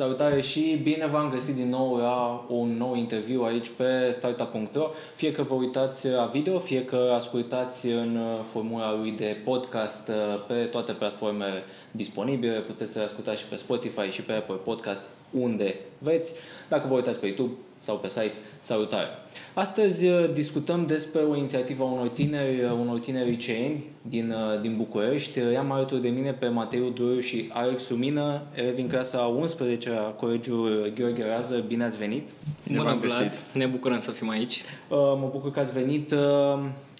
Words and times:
Salutare 0.00 0.40
și 0.40 0.80
bine 0.82 1.06
v-am 1.06 1.30
găsit 1.30 1.54
din 1.54 1.68
nou 1.68 1.96
la 1.96 2.46
un 2.48 2.76
nou 2.76 2.94
interviu 2.94 3.42
aici 3.42 3.70
pe 3.76 4.10
startup.ro. 4.12 4.90
Fie 5.14 5.32
că 5.32 5.42
vă 5.42 5.54
uitați 5.54 6.08
la 6.08 6.24
video, 6.24 6.58
fie 6.58 6.84
că 6.84 7.12
ascultați 7.14 7.86
în 7.86 8.18
formula 8.52 8.94
lui 8.94 9.10
de 9.10 9.36
podcast 9.44 10.10
pe 10.46 10.54
toate 10.54 10.92
platformele 10.92 11.62
disponibile. 11.90 12.58
Puteți 12.58 12.92
să 12.92 13.00
ascultați 13.00 13.40
și 13.40 13.48
pe 13.48 13.56
Spotify 13.56 14.10
și 14.10 14.22
pe 14.22 14.32
Apple 14.32 14.54
Podcast 14.54 15.02
unde 15.30 15.74
veți. 15.98 16.34
Dacă 16.68 16.86
vă 16.88 16.94
uitați 16.94 17.20
pe 17.20 17.26
YouTube 17.26 17.52
sau 17.80 17.96
pe 17.96 18.08
site, 18.08 18.34
salutare! 18.60 19.08
Astăzi 19.54 20.06
uh, 20.06 20.32
discutăm 20.32 20.86
despre 20.86 21.20
o 21.20 21.36
inițiativă 21.36 21.82
a 21.82 21.86
unor 21.86 22.08
tineri, 22.08 22.64
uh, 22.64 22.70
unor 22.70 22.98
tineri 22.98 23.30
liceeni 23.30 23.84
din, 24.02 24.30
uh, 24.30 24.60
din 24.60 24.76
București. 24.76 25.38
I-am 25.52 25.70
alături 25.70 26.00
de 26.00 26.08
mine 26.08 26.32
pe 26.32 26.48
Mateu 26.48 26.88
Duru 26.88 27.20
și 27.20 27.50
Alex 27.52 27.88
Lumină, 27.88 28.42
elevi 28.54 28.80
în 28.80 28.88
clasa 28.88 29.18
11 29.18 29.90
a 29.90 30.00
Colegiul 30.00 30.92
Gheorghe 30.94 31.24
Rază. 31.24 31.64
Bine 31.66 31.84
ați 31.84 31.96
venit! 31.96 32.28
Bine 32.66 32.78
Bună, 32.78 32.98
Vlad! 33.00 33.46
Ne 33.52 33.66
bucurăm 33.66 34.00
să 34.00 34.10
fim 34.10 34.28
aici. 34.28 34.62
Mă 34.88 35.28
bucur 35.32 35.50
că 35.50 35.60
ați 35.60 35.72
venit. 35.72 36.14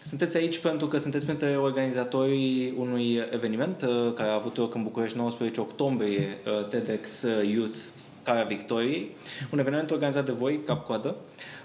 Sunteți 0.04 0.36
aici 0.36 0.58
pentru 0.58 0.86
că 0.86 0.98
sunteți 0.98 1.24
printre 1.24 1.56
organizatorii 1.56 2.74
unui 2.78 3.20
eveniment 3.32 3.84
care 4.14 4.30
a 4.30 4.34
avut 4.34 4.56
loc 4.56 4.74
în 4.74 4.82
București 4.82 5.16
19 5.16 5.60
octombrie, 5.60 6.38
TEDx 6.68 7.26
Youth 7.52 7.76
Calea 8.22 8.44
Victoriei, 8.44 9.10
un 9.52 9.58
eveniment 9.58 9.90
organizat 9.90 10.24
de 10.24 10.32
voi, 10.32 10.60
cap-coadă. 10.64 11.16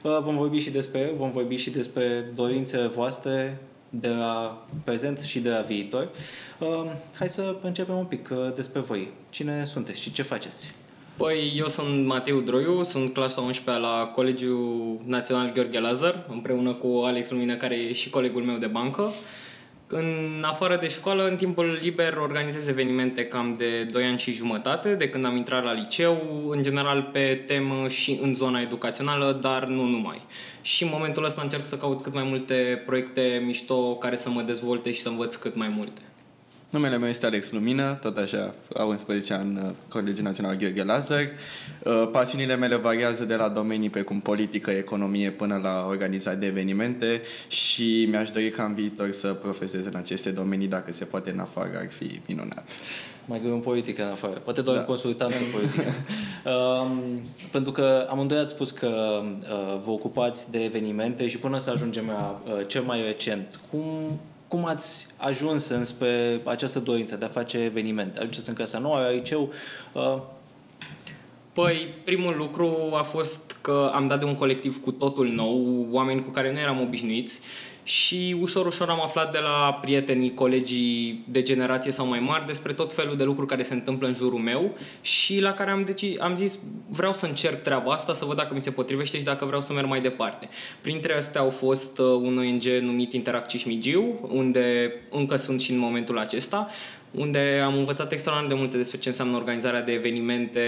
Uh, 0.04 0.18
vom 0.22 0.38
vorbi 0.38 0.58
și 0.58 0.70
despre 0.70 1.12
vom 1.16 1.32
vorbi 1.32 1.56
și 1.56 1.70
despre 1.70 2.32
dorințele 2.36 2.88
voastre 2.88 3.62
de 3.90 4.08
la 4.08 4.66
prezent 4.84 5.20
și 5.20 5.40
de 5.40 5.50
la 5.50 5.60
viitor. 5.60 6.10
Uh, 6.60 6.86
hai 7.18 7.30
să 7.30 7.56
începem 7.62 7.98
un 7.98 8.06
pic 8.06 8.30
uh, 8.32 8.54
despre 8.56 8.80
voi. 8.80 9.12
Cine 9.30 9.66
sunteți 9.66 10.02
și 10.02 10.12
ce 10.12 10.22
faceți? 10.22 10.74
Păi, 11.18 11.54
eu 11.58 11.68
sunt 11.68 12.06
Mateu 12.06 12.40
Droiu, 12.40 12.84
sunt 12.84 13.14
clasa 13.14 13.42
11 13.42 13.86
la 13.86 14.12
Colegiul 14.16 15.02
Național 15.06 15.52
Gheorghe 15.52 15.80
Lazar, 15.80 16.26
împreună 16.30 16.74
cu 16.74 17.02
Alex 17.06 17.30
Lumină, 17.30 17.56
care 17.56 17.76
e 17.76 17.94
și 17.94 18.10
colegul 18.10 18.44
meu 18.44 18.58
de 18.58 18.68
bancă. 18.68 19.12
În 19.88 20.44
afară 20.46 20.78
de 20.78 20.88
școală, 20.88 21.28
în 21.28 21.36
timpul 21.36 21.80
liber, 21.82 22.18
organizez 22.18 22.68
evenimente 22.68 23.26
cam 23.26 23.56
de 23.58 23.84
2 23.84 24.04
ani 24.04 24.20
și 24.20 24.34
jumătate, 24.34 24.96
de 24.96 25.10
când 25.10 25.26
am 25.26 25.36
intrat 25.36 25.64
la 25.64 25.74
liceu, 25.74 26.46
în 26.50 26.64
general 26.64 27.10
pe 27.12 27.44
temă 27.48 27.88
și 27.88 28.20
în 28.22 28.34
zona 28.34 28.62
educațională, 28.62 29.40
dar 29.42 29.66
nu 29.66 29.84
numai. 29.84 30.22
Și 30.62 30.84
în 30.84 30.90
momentul 30.94 31.26
ăsta 31.26 31.42
încerc 31.42 31.66
să 31.66 31.78
caut 31.78 32.02
cât 32.02 32.14
mai 32.14 32.24
multe 32.24 32.84
proiecte 32.86 33.42
mișto 33.46 33.96
care 33.96 34.16
să 34.16 34.30
mă 34.30 34.42
dezvolte 34.42 34.92
și 34.92 35.02
să 35.02 35.10
învăț 35.10 35.36
cât 35.36 35.56
mai 35.56 35.68
multe. 35.68 36.02
Numele 36.70 36.98
meu 36.98 37.10
este 37.10 37.26
Alex 37.26 37.52
Lumină, 37.52 37.98
tot 38.02 38.18
așa, 38.18 38.54
au 38.74 38.90
11 38.90 39.34
ani 39.34 39.58
uh, 39.58 39.70
Colegiul 39.88 40.24
Național 40.24 40.56
Gheorghe 40.56 40.84
Lazar. 40.84 41.22
Uh, 41.84 42.10
pasiunile 42.12 42.56
mele 42.56 42.76
variază 42.76 43.26
de 43.26 43.36
la 43.36 43.50
domenii 43.50 43.90
precum 43.90 44.20
politică, 44.20 44.72
economie, 44.72 45.30
până 45.30 45.60
la 45.64 45.86
organizare 45.90 46.38
de 46.38 46.46
evenimente 46.46 47.22
și 47.48 48.08
mi-aș 48.10 48.30
dori 48.30 48.50
ca 48.50 48.64
în 48.64 48.74
viitor 48.74 49.12
să 49.12 49.34
profesez 49.34 49.86
în 49.86 49.96
aceste 49.96 50.30
domenii, 50.30 50.68
dacă 50.68 50.92
se 50.92 51.06
poate 51.06 51.32
în 51.32 51.40
afară, 51.40 51.72
ar 51.78 51.92
fi 51.92 52.22
minunat. 52.28 52.68
Mai 53.26 53.40
greu 53.40 53.54
în 53.54 53.60
politică 53.60 54.04
în 54.04 54.12
afară. 54.12 54.40
Poate 54.44 54.62
doar 54.62 54.76
da. 54.76 54.82
în 54.82 54.88
consultanță 54.88 55.38
în 55.38 55.52
politică. 55.52 55.92
um, 56.82 57.22
pentru 57.52 57.72
că 57.72 58.08
amândoi 58.10 58.38
ați 58.38 58.54
spus 58.54 58.72
că 58.72 59.22
uh, 59.24 59.80
vă 59.84 59.92
ocupați 59.92 60.52
de 60.52 60.64
evenimente 60.64 61.28
și 61.28 61.38
până 61.38 61.60
să 61.60 61.70
ajungem 61.70 62.08
la 62.08 62.42
uh, 62.46 62.68
cel 62.68 62.82
mai 62.82 63.02
recent, 63.02 63.60
cum 63.70 64.20
cum 64.48 64.66
ați 64.66 65.08
ajuns 65.18 65.68
înspre 65.68 66.42
această 66.44 66.80
dorință 66.80 67.16
de 67.16 67.26
a 67.26 67.28
face 67.28 67.58
evenimente? 67.58 68.18
Ajungeți 68.18 68.50
în 68.50 68.56
clasa 68.56 68.80
nouă, 68.80 69.00
la 69.00 69.10
liceu? 69.10 69.54
Uh... 69.94 70.22
Păi, 71.54 71.94
primul 72.04 72.36
lucru 72.38 72.94
a 72.94 73.02
fost 73.04 73.58
că 73.62 73.92
am 73.94 74.08
dat 74.08 74.20
de 74.20 74.26
un 74.26 74.36
colectiv 74.36 74.82
cu 74.82 74.92
totul 74.92 75.28
nou, 75.28 75.88
oameni 75.92 76.24
cu 76.24 76.30
care 76.30 76.52
nu 76.52 76.60
eram 76.60 76.82
obișnuiți 76.82 77.40
și 77.88 78.36
ușor, 78.40 78.66
ușor 78.66 78.90
am 78.90 79.02
aflat 79.02 79.32
de 79.32 79.38
la 79.38 79.80
prietenii, 79.82 80.34
colegii 80.34 81.24
de 81.28 81.42
generație 81.42 81.92
sau 81.92 82.08
mai 82.08 82.20
mari 82.20 82.46
despre 82.46 82.74
tot 82.74 82.94
felul 82.94 83.18
de 83.18 83.24
lucruri 83.24 83.48
care 83.48 83.64
se 83.64 83.74
întâmplă 83.74 84.08
în 84.08 84.14
jurul 84.14 84.40
meu 84.40 84.78
și 85.02 85.42
la 85.42 85.54
care 85.54 85.72
am, 85.72 85.84
deci, 85.84 86.06
am 86.20 86.36
zis 86.36 86.58
vreau 86.90 87.14
să 87.14 87.26
încerc 87.26 87.62
treaba 87.62 87.92
asta, 87.92 88.14
să 88.14 88.26
văd 88.26 88.36
dacă 88.36 88.54
mi 88.54 88.62
se 88.62 88.72
potrivește 88.72 89.18
și 89.18 89.24
dacă 89.24 89.46
vreau 89.46 89.62
să 89.62 89.74
merg 89.74 89.88
mai 89.88 90.02
departe. 90.02 90.50
Printre 90.82 91.16
astea 91.16 91.42
au 91.42 91.50
fost 91.50 92.00
uh, 92.00 92.06
un 92.06 92.38
ONG 92.38 92.64
numit 92.64 93.14
Interact 93.14 93.48
Cismigiu, 93.50 94.30
unde 94.32 94.94
încă 95.10 95.36
sunt 95.36 95.62
și 95.62 95.72
în 95.72 95.78
momentul 95.78 96.20
acesta, 96.20 96.68
unde 97.12 97.62
am 97.66 97.78
învățat 97.78 98.12
extraordinar 98.12 98.56
de 98.56 98.62
multe 98.62 98.78
despre 98.78 98.98
ce 98.98 99.10
înseamnă 99.10 99.36
organizarea 99.36 99.82
de 99.82 99.92
evenimente 99.92 100.62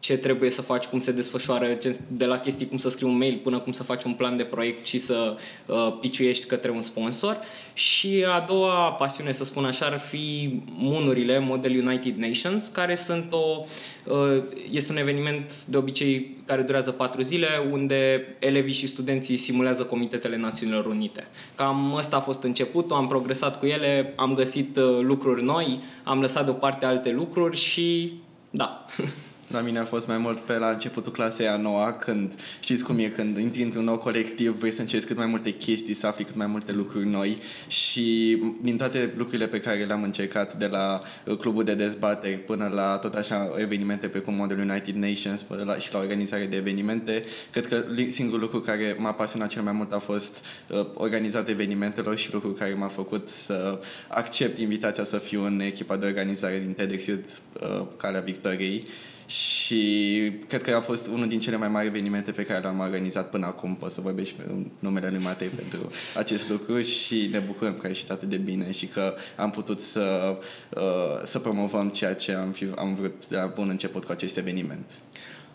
ce 0.00 0.16
trebuie 0.16 0.50
să 0.50 0.62
faci, 0.62 0.84
cum 0.84 1.00
se 1.00 1.12
desfășoară, 1.12 1.78
de 2.08 2.24
la 2.24 2.38
chestii 2.38 2.68
cum 2.68 2.78
să 2.78 2.88
scrii 2.88 3.08
un 3.08 3.16
mail 3.16 3.40
până 3.42 3.58
cum 3.58 3.72
să 3.72 3.82
faci 3.82 4.04
un 4.04 4.12
plan 4.12 4.36
de 4.36 4.42
proiect 4.42 4.86
și 4.86 4.98
să 4.98 5.36
uh, 5.66 5.96
piciuiești 6.00 6.46
către 6.46 6.70
un 6.70 6.80
sponsor. 6.80 7.38
Și 7.72 8.24
a 8.34 8.44
doua 8.48 8.92
pasiune, 8.92 9.32
să 9.32 9.44
spun 9.44 9.64
așa, 9.64 9.86
ar 9.86 9.98
fi 9.98 10.60
Munurile, 10.64 11.38
Model 11.38 11.86
United 11.86 12.16
Nations, 12.16 12.66
care 12.66 12.94
sunt 12.94 13.32
o, 13.32 13.62
uh, 14.04 14.42
este 14.70 14.92
un 14.92 14.98
eveniment 14.98 15.64
de 15.64 15.76
obicei 15.76 16.36
care 16.46 16.62
durează 16.62 16.90
patru 16.90 17.22
zile, 17.22 17.48
unde 17.70 18.26
elevii 18.38 18.72
și 18.72 18.86
studenții 18.86 19.36
simulează 19.36 19.82
Comitetele 19.82 20.36
Națiunilor 20.36 20.86
Unite. 20.86 21.26
Cam 21.54 21.94
ăsta 21.94 22.16
a 22.16 22.20
fost 22.20 22.42
începutul, 22.42 22.96
am 22.96 23.08
progresat 23.08 23.58
cu 23.58 23.66
ele, 23.66 24.12
am 24.16 24.34
găsit 24.34 24.76
uh, 24.76 24.98
lucruri 25.00 25.42
noi, 25.44 25.80
am 26.04 26.20
lăsat 26.20 26.44
deoparte 26.44 26.86
alte 26.86 27.10
lucruri 27.10 27.56
și 27.56 28.12
da. 28.50 28.84
La 29.48 29.60
mine 29.60 29.78
a 29.78 29.84
fost 29.84 30.06
mai 30.06 30.18
mult 30.18 30.38
pe 30.38 30.52
la 30.58 30.70
începutul 30.70 31.12
clasei 31.12 31.48
a 31.48 31.56
noua, 31.56 31.92
când 31.92 32.32
știți 32.60 32.84
cum 32.84 32.98
e, 32.98 33.08
când 33.08 33.38
intri 33.38 33.62
într-un 33.62 33.84
nou 33.84 33.98
colectiv, 33.98 34.58
vrei 34.58 34.72
să 34.72 34.80
încerci 34.80 35.04
cât 35.04 35.16
mai 35.16 35.26
multe 35.26 35.50
chestii, 35.50 35.94
să 35.94 36.06
afli 36.06 36.24
cât 36.24 36.34
mai 36.34 36.46
multe 36.46 36.72
lucruri 36.72 37.06
noi. 37.06 37.38
Și 37.66 38.38
din 38.62 38.76
toate 38.76 39.12
lucrurile 39.16 39.46
pe 39.46 39.60
care 39.60 39.84
le-am 39.84 40.02
încercat, 40.02 40.54
de 40.54 40.66
la 40.66 41.00
uh, 41.24 41.36
clubul 41.36 41.64
de 41.64 41.74
dezbateri 41.74 42.36
până 42.36 42.70
la 42.74 42.96
tot 42.96 43.14
așa 43.14 43.50
evenimente 43.56 44.08
precum 44.08 44.34
Model 44.34 44.58
United 44.58 44.94
Nations 44.94 45.42
până 45.42 45.62
la, 45.62 45.78
și 45.78 45.92
la 45.92 45.98
organizare 45.98 46.46
de 46.46 46.56
evenimente, 46.56 47.24
cred 47.50 47.66
că 47.66 47.84
singurul 48.08 48.40
lucru 48.40 48.60
care 48.60 48.96
m-a 48.98 49.12
pasionat 49.12 49.48
cel 49.48 49.62
mai 49.62 49.72
mult 49.72 49.92
a 49.92 49.98
fost 49.98 50.44
uh, 50.68 50.86
organizat 50.94 51.48
evenimentelor 51.48 52.16
și 52.16 52.32
lucrul 52.32 52.52
care 52.52 52.74
m-a 52.74 52.88
făcut 52.88 53.28
să 53.28 53.80
accept 54.08 54.58
invitația 54.58 55.04
să 55.04 55.18
fiu 55.18 55.44
în 55.44 55.60
echipa 55.60 55.96
de 55.96 56.06
organizare 56.06 56.58
din 56.64 56.72
TEDx 56.72 57.06
Youth, 57.06 57.32
uh, 57.60 57.86
Calea 57.96 58.20
Victoriei 58.20 58.86
și 59.28 60.32
cred 60.46 60.62
că 60.62 60.74
a 60.74 60.80
fost 60.80 61.06
unul 61.06 61.28
din 61.28 61.38
cele 61.38 61.56
mai 61.56 61.68
mari 61.68 61.86
evenimente 61.86 62.30
pe 62.30 62.44
care 62.44 62.60
le-am 62.60 62.78
organizat 62.78 63.30
până 63.30 63.46
acum. 63.46 63.74
Pot 63.74 63.90
să 63.90 64.00
vorbești 64.00 64.34
în 64.46 64.66
numele 64.78 65.10
lui 65.10 65.22
Matei 65.22 65.48
pentru 65.60 65.90
acest 66.16 66.48
lucru 66.48 66.80
și 66.80 67.28
ne 67.32 67.38
bucurăm 67.38 67.74
că 67.74 67.86
a 67.86 67.88
ieșit 67.88 68.10
atât 68.10 68.28
de 68.28 68.36
bine 68.36 68.72
și 68.72 68.86
că 68.86 69.14
am 69.36 69.50
putut 69.50 69.80
să, 69.80 70.38
uh, 70.76 71.22
să 71.24 71.38
promovăm 71.38 71.88
ceea 71.88 72.14
ce 72.14 72.32
am, 72.32 72.50
fi, 72.50 72.66
am 72.76 72.94
vrut 72.94 73.26
de 73.26 73.36
la 73.36 73.46
bun 73.46 73.68
început 73.68 74.04
cu 74.04 74.12
acest 74.12 74.36
eveniment. 74.36 74.90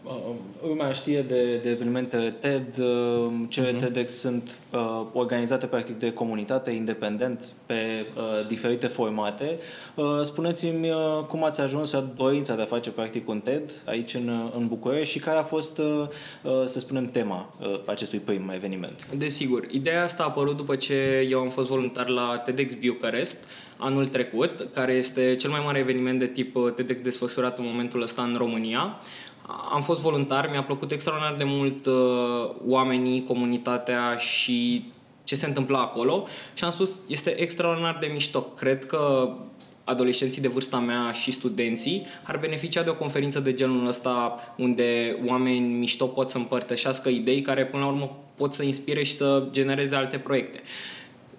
Uh, 0.04 0.36
lumea 0.68 0.92
știe 0.92 1.22
de, 1.22 1.60
de 1.64 1.70
evenimente 1.70 2.34
TED, 2.40 2.78
uh, 2.78 3.32
cele 3.48 3.72
uh-huh. 3.72 3.80
TEDx 3.80 4.12
sunt 4.12 4.52
uh, 4.74 5.02
organizate 5.14 5.66
practic 5.66 6.00
de 6.00 6.14
comunitate, 6.14 6.72
independent, 6.72 7.46
pe 7.66 8.06
uh, 8.16 8.48
diferite 8.48 8.88
formate. 8.88 9.58
Uh, 9.96 10.06
spuneți-mi 10.22 10.90
uh, 10.90 11.24
cum 11.28 11.44
ați 11.44 11.62
ajuns 11.62 11.92
la 11.92 12.10
dorința 12.16 12.56
de 12.56 12.62
a 12.62 12.66
face 12.66 12.90
practic 12.90 13.30
un 13.30 13.40
TED 13.40 13.72
aici 13.86 14.14
în, 14.14 14.52
în 14.56 14.68
București 14.68 15.14
și 15.14 15.20
care 15.20 15.38
a 15.38 15.44
fost, 15.44 15.78
uh, 15.78 16.08
uh, 16.44 16.66
să 16.66 16.80
spunem, 16.80 17.06
tema 17.12 17.54
uh, 17.60 17.80
acestui 17.86 18.20
prim 18.20 18.52
eveniment? 18.54 19.08
Desigur, 19.18 19.68
ideea 19.72 20.04
asta 20.04 20.24
a 20.24 20.26
apărut 20.26 20.58
după 20.58 20.76
ce 20.76 21.28
eu 21.30 21.40
am 21.40 21.50
fost 21.50 21.68
voluntar 21.68 22.08
la 22.08 22.42
TEDx 22.46 22.74
Bucharest 22.74 23.38
anul 23.78 24.08
trecut, 24.08 24.68
care 24.74 24.94
este 24.94 25.36
cel 25.36 25.50
mai 25.50 25.62
mare 25.66 25.80
eveniment 25.80 26.20
de 26.20 26.28
tip 26.28 26.58
TEDx 26.76 27.02
desfășurat 27.02 27.58
în 27.58 27.66
momentul 27.68 28.02
ăsta 28.02 28.22
în 28.22 28.36
România 28.38 28.98
am 29.72 29.82
fost 29.82 30.02
voluntar, 30.02 30.50
mi-a 30.52 30.64
plăcut 30.64 30.92
extraordinar 30.92 31.36
de 31.36 31.44
mult 31.44 31.86
uh, 31.86 31.94
oamenii, 32.68 33.24
comunitatea 33.24 34.18
și 34.18 34.86
ce 35.24 35.36
se 35.36 35.46
întâmpla 35.46 35.80
acolo 35.80 36.28
și 36.54 36.64
am 36.64 36.70
spus, 36.70 37.00
este 37.08 37.42
extraordinar 37.42 37.98
de 38.02 38.10
mișto. 38.14 38.42
Cred 38.42 38.86
că 38.86 39.34
adolescenții 39.84 40.42
de 40.42 40.48
vârsta 40.48 40.80
mea 40.80 41.12
și 41.12 41.32
studenții 41.32 42.06
ar 42.24 42.38
beneficia 42.38 42.84
de 42.84 42.90
o 42.90 42.96
conferință 42.96 43.40
de 43.40 43.54
genul 43.54 43.88
ăsta 43.88 44.40
unde 44.58 45.20
oameni 45.28 45.74
mișto 45.74 46.06
pot 46.06 46.30
să 46.30 46.38
împărtășească 46.38 47.10
idei 47.10 47.42
care 47.42 47.66
până 47.66 47.84
la 47.84 47.90
urmă 47.90 48.18
pot 48.36 48.54
să 48.54 48.64
inspire 48.64 49.04
și 49.04 49.16
să 49.16 49.48
genereze 49.52 49.96
alte 49.96 50.18
proiecte. 50.18 50.62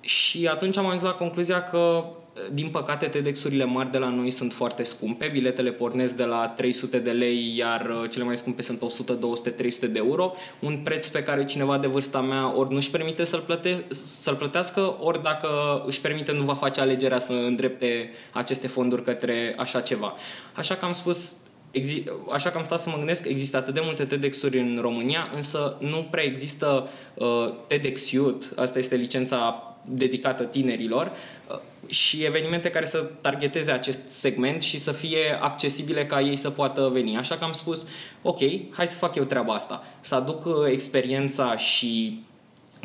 Și 0.04 0.46
atunci 0.46 0.76
am 0.76 0.86
ajuns 0.86 1.02
la 1.02 1.12
concluzia 1.12 1.64
că 1.64 2.04
din 2.52 2.68
păcate, 2.68 3.06
TEDx-urile 3.06 3.64
mari 3.64 3.90
de 3.90 3.98
la 3.98 4.08
noi 4.08 4.30
sunt 4.30 4.52
foarte 4.52 4.82
scumpe. 4.82 5.26
Biletele 5.26 5.72
pornesc 5.72 6.14
de 6.14 6.24
la 6.24 6.48
300 6.48 6.98
de 6.98 7.10
lei, 7.10 7.56
iar 7.56 7.90
uh, 7.90 8.10
cele 8.10 8.24
mai 8.24 8.36
scumpe 8.36 8.62
sunt 8.62 8.82
100, 8.82 9.12
200, 9.12 9.50
300 9.50 9.86
de 9.86 9.98
euro. 9.98 10.32
Un 10.58 10.76
preț 10.76 11.08
pe 11.08 11.22
care 11.22 11.44
cineva 11.44 11.78
de 11.78 11.86
vârsta 11.86 12.20
mea 12.20 12.56
ori 12.56 12.72
nu-și 12.72 12.90
permite 12.90 13.24
să-l, 13.24 13.40
plăte- 13.40 13.84
să-l 13.90 14.34
plătească, 14.34 14.96
ori 15.00 15.22
dacă 15.22 15.48
își 15.86 16.00
permite, 16.00 16.32
nu 16.32 16.42
va 16.42 16.54
face 16.54 16.80
alegerea 16.80 17.18
să 17.18 17.32
îndrepte 17.32 18.10
aceste 18.32 18.66
fonduri 18.66 19.04
către 19.04 19.54
așa 19.58 19.80
ceva. 19.80 20.14
Așa 20.54 20.74
că 20.74 20.84
am 20.84 20.92
spus, 20.92 21.34
exi- 21.70 22.04
așa 22.32 22.50
că 22.50 22.58
am 22.58 22.64
stat 22.64 22.80
să 22.80 22.90
mă 22.90 22.96
gândesc, 22.96 23.24
există 23.28 23.56
atât 23.56 23.74
de 23.74 23.80
multe 23.82 24.04
TEDx-uri 24.04 24.58
în 24.58 24.78
România, 24.80 25.30
însă 25.34 25.76
nu 25.80 26.08
prea 26.10 26.24
există 26.24 26.88
uh, 27.14 27.52
TEDx 27.66 28.10
Youth, 28.10 28.46
asta 28.56 28.78
este 28.78 28.94
licența 28.94 29.68
dedicată 29.84 30.44
tinerilor, 30.44 31.12
uh, 31.50 31.58
și 31.86 32.24
evenimente 32.24 32.70
care 32.70 32.84
să 32.84 33.10
targeteze 33.20 33.70
acest 33.70 34.00
segment 34.06 34.62
și 34.62 34.78
să 34.78 34.92
fie 34.92 35.38
accesibile 35.40 36.06
ca 36.06 36.20
ei 36.20 36.36
să 36.36 36.50
poată 36.50 36.90
veni. 36.92 37.16
Așa 37.16 37.36
că 37.36 37.44
am 37.44 37.52
spus, 37.52 37.86
ok, 38.22 38.40
hai 38.70 38.86
să 38.86 38.94
fac 38.94 39.14
eu 39.14 39.24
treaba 39.24 39.54
asta, 39.54 39.84
să 40.00 40.14
aduc 40.14 40.44
uh, 40.44 40.54
experiența 40.70 41.56
și 41.56 42.22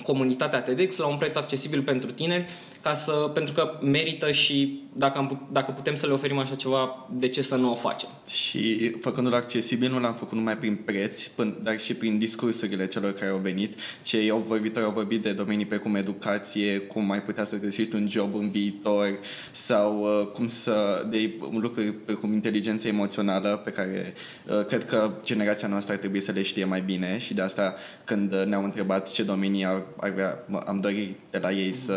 comunitatea 0.03 0.61
TEDx 0.61 0.97
la 0.97 1.07
un 1.07 1.17
preț 1.17 1.35
accesibil 1.35 1.81
pentru 1.81 2.11
tineri, 2.11 2.49
ca 2.81 2.93
să, 2.93 3.11
pentru 3.11 3.53
că 3.53 3.79
merită 3.81 4.31
și 4.31 4.83
dacă, 4.93 5.17
am, 5.17 5.47
dacă 5.51 5.71
putem 5.71 5.95
să 5.95 6.07
le 6.07 6.13
oferim 6.13 6.37
așa 6.37 6.55
ceva, 6.55 7.07
de 7.11 7.27
ce 7.27 7.41
să 7.41 7.55
nu 7.55 7.71
o 7.71 7.75
facem? 7.75 8.09
Și 8.27 8.91
făcându-l 9.01 9.33
accesibil, 9.33 9.91
nu 9.91 9.99
l-am 9.99 10.13
făcut 10.13 10.37
numai 10.37 10.57
prin 10.57 10.75
preț, 10.75 11.29
dar 11.63 11.79
și 11.79 11.93
prin 11.93 12.17
discursurile 12.17 12.87
celor 12.87 13.13
care 13.13 13.31
au 13.31 13.37
venit. 13.37 13.79
Cei 14.01 14.29
au 14.29 14.43
vorbit, 14.47 14.77
au 14.77 14.91
vorbit 14.91 15.23
de 15.23 15.33
domenii 15.33 15.65
precum 15.65 15.95
educație, 15.95 16.77
cum 16.77 17.05
mai 17.05 17.21
putea 17.21 17.45
să 17.45 17.59
găsești 17.59 17.95
un 17.95 18.09
job 18.09 18.35
în 18.35 18.49
viitor 18.49 19.19
sau 19.51 20.01
uh, 20.01 20.27
cum 20.27 20.47
să, 20.47 21.05
de 21.09 21.31
lucruri 21.51 21.91
precum 21.91 22.33
inteligența 22.33 22.87
emoțională 22.87 23.61
pe 23.63 23.71
care 23.71 24.13
uh, 24.47 24.65
cred 24.65 24.85
că 24.85 25.11
generația 25.23 25.67
noastră 25.67 25.93
ar 25.93 25.99
trebui 25.99 26.21
să 26.21 26.31
le 26.31 26.41
știe 26.41 26.65
mai 26.65 26.81
bine 26.81 27.19
și 27.19 27.33
de 27.33 27.41
asta 27.41 27.73
când 28.03 28.33
ne-au 28.33 28.63
întrebat 28.63 29.11
ce 29.11 29.23
domenii 29.23 29.65
ar, 29.65 29.83
ar 29.97 30.09
vrea, 30.09 30.45
am 30.65 30.79
dorit 30.79 31.17
de 31.29 31.37
la 31.37 31.51
ei 31.51 31.73
să 31.73 31.95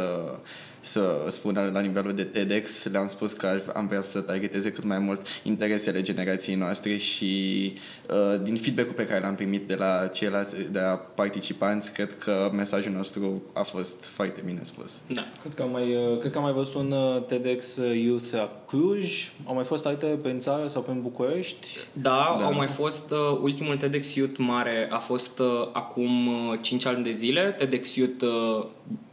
să 0.82 1.26
spună 1.28 1.70
la 1.72 1.80
nivelul 1.80 2.14
de 2.14 2.24
TEDx, 2.24 2.84
le-am 2.84 3.08
spus 3.08 3.32
că 3.32 3.60
am 3.74 3.86
vrea 3.86 4.02
să 4.02 4.20
targeteze 4.20 4.72
cât 4.72 4.84
mai 4.84 4.98
mult 4.98 5.26
interesele 5.42 6.00
generației 6.00 6.56
noastre 6.56 6.96
și 6.96 7.72
uh, 8.10 8.40
din 8.42 8.56
feedback-ul 8.56 8.94
pe 8.94 9.06
care 9.06 9.20
l-am 9.20 9.34
primit 9.34 9.68
de 9.68 9.74
la 9.74 10.06
ceilalți, 10.06 10.54
de 10.70 10.78
la 10.78 11.00
participanți, 11.14 11.92
cred 11.92 12.18
că 12.18 12.50
mesajul 12.52 12.92
nostru 12.92 13.42
a 13.52 13.62
fost 13.62 14.04
foarte 14.04 14.42
bine 14.44 14.60
spus. 14.62 15.00
Da. 15.06 15.22
Cred 15.40 15.54
că 15.54 15.62
am 15.62 15.70
mai, 15.70 15.94
uh, 15.94 16.18
cred 16.18 16.32
că 16.32 16.38
am 16.38 16.44
mai 16.44 16.52
văzut 16.52 16.74
un 16.74 16.90
uh, 16.90 17.22
TEDx 17.26 17.76
Youth 17.76 18.30
la 18.30 18.62
Cluj, 18.66 19.32
au 19.44 19.54
mai 19.54 19.64
fost 19.64 19.86
alte 19.86 20.06
pe 20.06 20.30
în 20.30 20.40
țară 20.40 20.68
sau 20.68 20.82
pe 20.82 20.90
în 20.90 21.02
București? 21.02 21.66
Da, 21.92 22.36
da. 22.38 22.44
au 22.44 22.54
mai 22.54 22.66
fost, 22.66 23.10
uh, 23.10 23.38
ultimul 23.42 23.76
TEDx 23.76 24.14
Youth 24.14 24.38
mare 24.38 24.88
a 24.90 24.98
fost 24.98 25.38
uh, 25.38 25.46
acum 25.72 26.26
uh, 26.26 26.58
5 26.60 26.86
ani 26.86 27.04
de 27.04 27.12
zile, 27.12 27.56
TEDx 27.58 27.94
Youth 27.94 28.22
uh, 28.22 28.66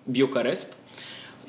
Bucharest, 0.03 0.73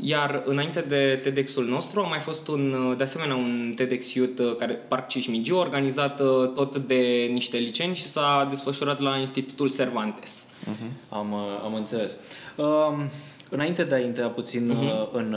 iar 0.02 0.42
înainte 0.44 0.80
de 0.80 1.18
TEDx-ul 1.22 1.64
nostru 1.64 2.00
a 2.00 2.08
mai 2.08 2.18
fost 2.18 2.48
un, 2.48 2.94
de 2.96 3.02
asemenea 3.02 3.34
un 3.34 3.72
TEDx 3.76 4.14
Youth 4.14 4.40
uh, 4.40 4.56
care 4.56 4.72
Parc 4.72 5.08
Cismigiu, 5.08 5.56
organizat 5.56 6.20
uh, 6.20 6.52
tot 6.54 6.76
de 6.76 7.28
niște 7.32 7.56
licenți 7.56 8.00
și 8.00 8.06
s-a 8.06 8.46
desfășurat 8.50 9.00
la 9.00 9.16
Institutul 9.16 9.70
Cervantes. 9.70 10.46
Uh-huh. 10.46 11.08
Am, 11.08 11.32
uh, 11.32 11.60
am 11.64 11.74
înțeles. 11.74 12.16
Um, 12.56 13.10
înainte 13.50 13.84
de 13.84 13.94
a 13.94 13.98
intra 13.98 14.26
puțin 14.26 14.70
uh-huh. 14.70 15.12
în, 15.12 15.36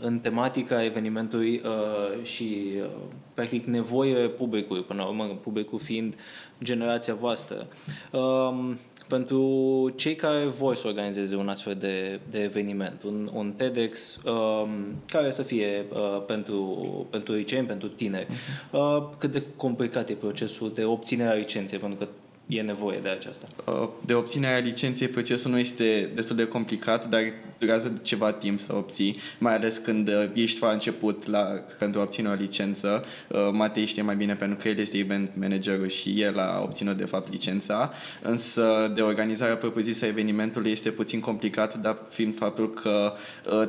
în 0.00 0.18
tematica 0.18 0.84
evenimentului 0.84 1.62
uh, 1.64 2.24
și 2.24 2.66
uh, 2.76 2.86
practic 3.34 3.64
nevoie 3.64 4.28
publicului, 4.28 4.82
până 4.82 5.02
la 5.02 5.08
urmă 5.08 5.24
publicul 5.24 5.78
fiind 5.78 6.14
generația 6.62 7.14
voastră, 7.14 7.66
uh, 8.10 8.74
pentru 9.12 9.92
cei 9.96 10.16
care 10.16 10.44
vor 10.44 10.74
să 10.74 10.86
organizeze 10.86 11.36
un 11.36 11.48
astfel 11.48 11.74
de, 11.74 12.20
de 12.30 12.42
eveniment, 12.42 13.02
un, 13.02 13.28
un 13.32 13.52
TEDx 13.56 14.18
um, 14.24 14.70
care 15.06 15.30
să 15.30 15.42
fie 15.42 15.84
uh, 15.92 16.22
pentru, 16.26 17.06
pentru 17.10 17.32
liceeni, 17.32 17.66
pentru 17.66 17.88
tineri, 17.88 18.26
uh-huh. 18.26 18.70
uh, 18.70 19.02
cât 19.18 19.32
de 19.32 19.42
complicat 19.56 20.08
e 20.08 20.14
procesul 20.14 20.72
de 20.74 20.84
obținere 20.84 21.30
a 21.30 21.34
licenței, 21.34 21.78
pentru 21.78 21.98
că 21.98 22.08
e 22.46 22.60
nevoie 22.60 22.98
de 22.98 23.08
aceasta. 23.08 23.48
Uh, 23.66 23.88
de 24.06 24.14
obținerea 24.14 24.58
licenței, 24.58 25.08
procesul 25.08 25.50
nu 25.50 25.58
este 25.58 26.10
destul 26.14 26.36
de 26.36 26.46
complicat, 26.46 27.08
dar 27.08 27.20
durează 27.58 27.92
ceva 28.02 28.32
timp 28.32 28.60
să 28.60 28.74
obții, 28.74 29.18
mai 29.38 29.54
ales 29.54 29.78
când 29.78 30.08
uh, 30.08 30.24
ești 30.32 30.62
la 30.62 30.70
început 30.70 31.26
la, 31.26 31.44
pentru 31.78 32.00
a 32.00 32.02
obține 32.02 32.28
o 32.28 32.32
licență. 32.32 33.04
Uh, 33.28 33.38
Matei 33.52 33.84
știe 33.84 34.02
mai 34.02 34.16
bine 34.16 34.34
pentru 34.34 34.58
că 34.62 34.68
el 34.68 34.78
este 34.78 34.98
event 34.98 35.36
managerul 35.36 35.88
și 35.88 36.20
el 36.22 36.38
a 36.38 36.60
obținut 36.62 36.96
de 36.96 37.04
fapt 37.04 37.30
licența, 37.30 37.92
însă 38.22 38.92
de 38.94 39.02
organizarea 39.02 39.56
propriu-zisă 39.56 40.04
a 40.04 40.08
evenimentului 40.08 40.70
este 40.70 40.90
puțin 40.90 41.20
complicat, 41.20 41.76
dar 41.76 41.96
fiind 42.10 42.36
faptul 42.36 42.72
că 42.72 43.12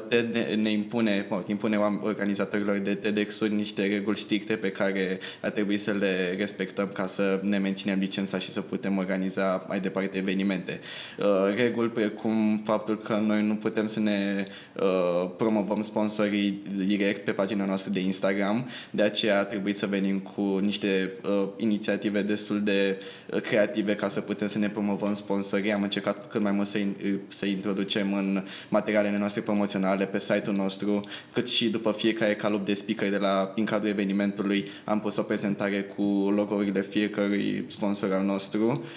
TED 0.08 0.34
ne, 0.34 0.56
ne 0.56 0.70
impune, 0.70 1.26
mă, 1.30 1.44
impune 1.48 1.78
organizatorilor 1.78 2.78
de 2.78 2.96
TEDx-uri 2.96 3.54
niște 3.54 3.88
reguli 3.88 4.18
stricte 4.18 4.56
pe 4.56 4.72
care 4.72 5.20
ar 5.42 5.52
trebui 5.52 5.78
să 5.78 5.92
le 5.92 6.36
respectăm 6.38 6.90
ca 6.94 7.08
să 7.08 7.40
ne 7.44 7.58
menținem 7.58 8.00
licența 8.00 8.40
și 8.40 8.52
să 8.52 8.63
putem 8.64 8.98
organiza 8.98 9.66
mai 9.68 9.80
departe 9.80 10.18
evenimente. 10.18 10.80
Uh, 11.20 11.56
reguli 11.56 11.90
precum 11.90 12.62
faptul 12.66 12.98
că 12.98 13.22
noi 13.26 13.46
nu 13.46 13.56
putem 13.56 13.88
să 13.88 14.00
ne 14.00 14.46
uh, 14.76 15.30
promovăm 15.38 15.82
sponsorii 15.82 16.62
direct 16.86 17.26
pe 17.26 17.32
pagina 17.32 17.66
noastră 17.66 17.92
de 17.92 18.00
Instagram, 18.00 18.70
de 18.92 19.02
aceea 19.02 19.40
a 19.40 19.44
trebuit 19.44 19.78
să 19.78 19.86
venim 19.86 20.20
cu 20.20 20.58
niște 20.62 21.12
uh, 21.24 21.48
inițiative 21.58 22.22
destul 22.22 22.62
de 22.62 23.00
creative 23.42 23.96
ca 23.96 24.08
să 24.08 24.22
putem 24.22 24.48
să 24.48 24.58
ne 24.58 24.70
promovăm 24.70 25.14
sponsorii. 25.14 25.74
Am 25.74 25.84
încercat 25.84 26.28
cât 26.28 26.42
mai 26.42 26.52
mult 26.52 26.68
să, 26.68 26.80
să 27.28 27.46
introducem 27.46 28.14
în 28.14 28.44
materialele 28.70 29.18
noastre 29.18 29.42
promoționale 29.42 30.06
pe 30.06 30.20
site-ul 30.20 30.56
nostru, 30.56 31.02
cât 31.34 31.50
și 31.50 31.70
după 31.70 31.92
fiecare 31.92 32.36
calup 32.36 32.66
de 32.66 32.74
speaker 32.74 33.10
de 33.10 33.18
la, 33.18 33.52
din 33.56 33.66
cadrul 33.66 33.90
evenimentului 33.90 34.72
am 34.86 35.00
pus 35.00 35.18
o 35.18 35.22
prezentare 35.22 35.82
cu 35.82 36.04
logourile 36.36 36.82
fiecărui 36.82 37.66
sponsor 37.68 38.12
al 38.12 38.24
nostru 38.26 38.53
nostru 38.58 38.88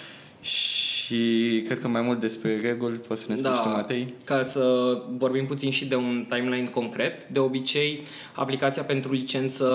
și 0.41 1.63
cred 1.65 1.79
că 1.79 1.87
mai 1.87 2.01
mult 2.01 2.19
despre 2.19 2.59
reguli 2.59 2.97
poți 2.97 3.21
să 3.21 3.25
ne 3.29 3.35
spui 3.35 3.49
da, 3.49 3.59
tu, 3.59 3.67
Matei? 3.67 4.13
Ca 4.23 4.43
să 4.43 4.97
vorbim 5.17 5.45
puțin 5.45 5.71
și 5.71 5.85
de 5.85 5.95
un 5.95 6.25
timeline 6.29 6.67
concret, 6.67 7.27
de 7.27 7.39
obicei 7.39 8.03
aplicația 8.33 8.83
pentru 8.83 9.11
licență 9.11 9.65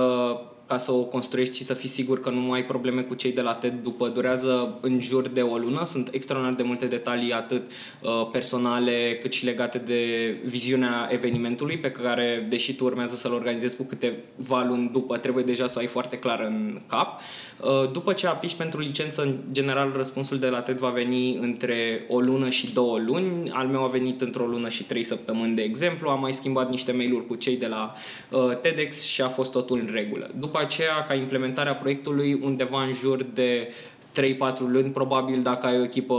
ca 0.72 0.78
să 0.78 0.92
o 0.92 1.02
construiești 1.02 1.56
și 1.56 1.64
să 1.64 1.74
fii 1.74 1.88
sigur 1.88 2.20
că 2.20 2.30
nu 2.30 2.40
mai 2.40 2.58
ai 2.58 2.64
probleme 2.64 3.02
cu 3.02 3.14
cei 3.14 3.32
de 3.32 3.40
la 3.40 3.54
TED 3.54 3.74
după 3.82 4.08
durează 4.08 4.78
în 4.80 5.00
jur 5.00 5.28
de 5.28 5.40
o 5.40 5.56
lună. 5.56 5.84
Sunt 5.84 6.08
extraordinar 6.12 6.56
de 6.56 6.62
multe 6.62 6.86
detalii 6.86 7.32
atât 7.32 7.62
uh, 8.02 8.28
personale 8.32 9.18
cât 9.22 9.32
și 9.32 9.44
legate 9.44 9.78
de 9.78 10.00
viziunea 10.44 11.08
evenimentului 11.10 11.78
pe 11.78 11.90
care, 11.90 12.46
deși 12.48 12.74
tu 12.74 12.84
urmează 12.84 13.16
să-l 13.16 13.32
organizezi 13.32 13.76
cu 13.76 13.82
câteva 13.82 14.64
luni 14.68 14.90
după, 14.92 15.16
trebuie 15.16 15.44
deja 15.44 15.66
să 15.66 15.74
o 15.76 15.80
ai 15.80 15.86
foarte 15.86 16.18
clar 16.18 16.40
în 16.40 16.80
cap. 16.86 17.20
Uh, 17.60 17.90
după 17.92 18.12
ce 18.12 18.26
aplici 18.26 18.54
pentru 18.54 18.80
licență, 18.80 19.22
în 19.22 19.36
general 19.50 19.92
răspunsul 19.96 20.38
de 20.38 20.46
la 20.46 20.60
TED 20.60 20.78
va 20.78 20.88
veni 20.88 21.36
între 21.36 22.04
o 22.08 22.20
lună 22.20 22.48
și 22.48 22.72
două 22.72 22.98
luni. 22.98 23.50
Al 23.50 23.66
meu 23.66 23.84
a 23.84 23.88
venit 23.88 24.20
într-o 24.20 24.44
lună 24.44 24.68
și 24.68 24.84
trei 24.84 25.02
săptămâni, 25.02 25.54
de 25.54 25.62
exemplu. 25.62 26.08
Am 26.08 26.20
mai 26.20 26.32
schimbat 26.32 26.70
niște 26.70 26.92
mail-uri 26.92 27.26
cu 27.26 27.34
cei 27.34 27.56
de 27.56 27.66
la 27.66 27.94
uh, 28.30 28.56
TEDx 28.62 29.02
și 29.02 29.22
a 29.22 29.28
fost 29.28 29.52
totul 29.52 29.78
în 29.78 29.88
regulă. 29.92 30.30
După 30.38 30.58
aceea, 30.62 31.04
ca 31.04 31.14
implementarea 31.14 31.74
proiectului, 31.74 32.40
undeva 32.42 32.82
în 32.82 32.92
jur 32.92 33.22
de 33.22 33.72
3-4 34.20 34.22
luni, 34.58 34.90
probabil 34.90 35.42
dacă 35.42 35.66
ai 35.66 35.78
o 35.78 35.84
echipă 35.84 36.16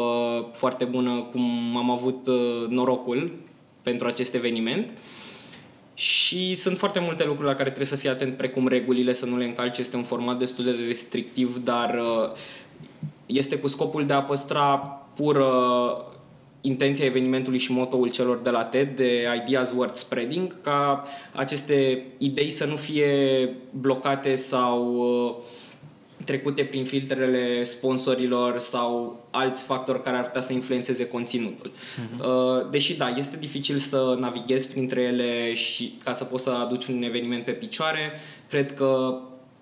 foarte 0.53 0.85
bună, 0.85 1.27
cum 1.31 1.77
am 1.77 1.91
avut 1.91 2.27
uh, 2.27 2.65
norocul 2.69 3.31
pentru 3.81 4.07
acest 4.07 4.33
eveniment. 4.33 4.93
Și 5.93 6.53
sunt 6.53 6.77
foarte 6.77 6.99
multe 6.99 7.25
lucruri 7.25 7.47
la 7.47 7.55
care 7.55 7.63
trebuie 7.63 7.87
să 7.87 7.95
fii 7.95 8.09
atent, 8.09 8.37
precum 8.37 8.67
regulile, 8.67 9.13
să 9.13 9.25
nu 9.25 9.37
le 9.37 9.45
încalci. 9.45 9.77
Este 9.77 9.97
un 9.97 10.03
format 10.03 10.37
destul 10.37 10.65
de 10.65 10.71
restrictiv, 10.87 11.57
dar 11.57 11.95
uh, 11.95 12.31
este 13.25 13.57
cu 13.57 13.67
scopul 13.67 14.05
de 14.05 14.13
a 14.13 14.21
păstra 14.21 14.77
pură 15.15 15.45
intenția 16.65 17.05
evenimentului 17.05 17.59
și 17.59 17.71
motoul 17.71 18.09
celor 18.09 18.37
de 18.37 18.49
la 18.49 18.63
TED 18.63 18.95
de 18.95 19.27
Ideas 19.45 19.71
Worth 19.75 19.95
Spreading, 19.95 20.61
ca 20.61 21.05
aceste 21.31 22.05
idei 22.17 22.51
să 22.51 22.65
nu 22.65 22.75
fie 22.75 23.49
blocate 23.71 24.35
sau 24.35 24.95
uh, 24.95 25.43
trecute 26.25 26.63
prin 26.63 26.85
filtrele 26.85 27.63
sponsorilor 27.63 28.59
sau 28.59 29.19
alți 29.31 29.63
factori 29.63 30.03
care 30.03 30.17
ar 30.17 30.25
putea 30.25 30.41
să 30.41 30.53
influențeze 30.53 31.07
conținutul. 31.07 31.71
Uh-huh. 31.71 32.71
Deși 32.71 32.97
da, 32.97 33.13
este 33.17 33.37
dificil 33.37 33.77
să 33.77 34.17
navighezi 34.19 34.71
printre 34.71 35.01
ele 35.01 35.53
și 35.53 35.97
ca 36.03 36.13
să 36.13 36.23
poți 36.23 36.43
să 36.43 36.49
aduci 36.49 36.85
un 36.85 37.03
eveniment 37.03 37.43
pe 37.43 37.51
picioare, 37.51 38.11
cred 38.49 38.73
că 38.73 39.19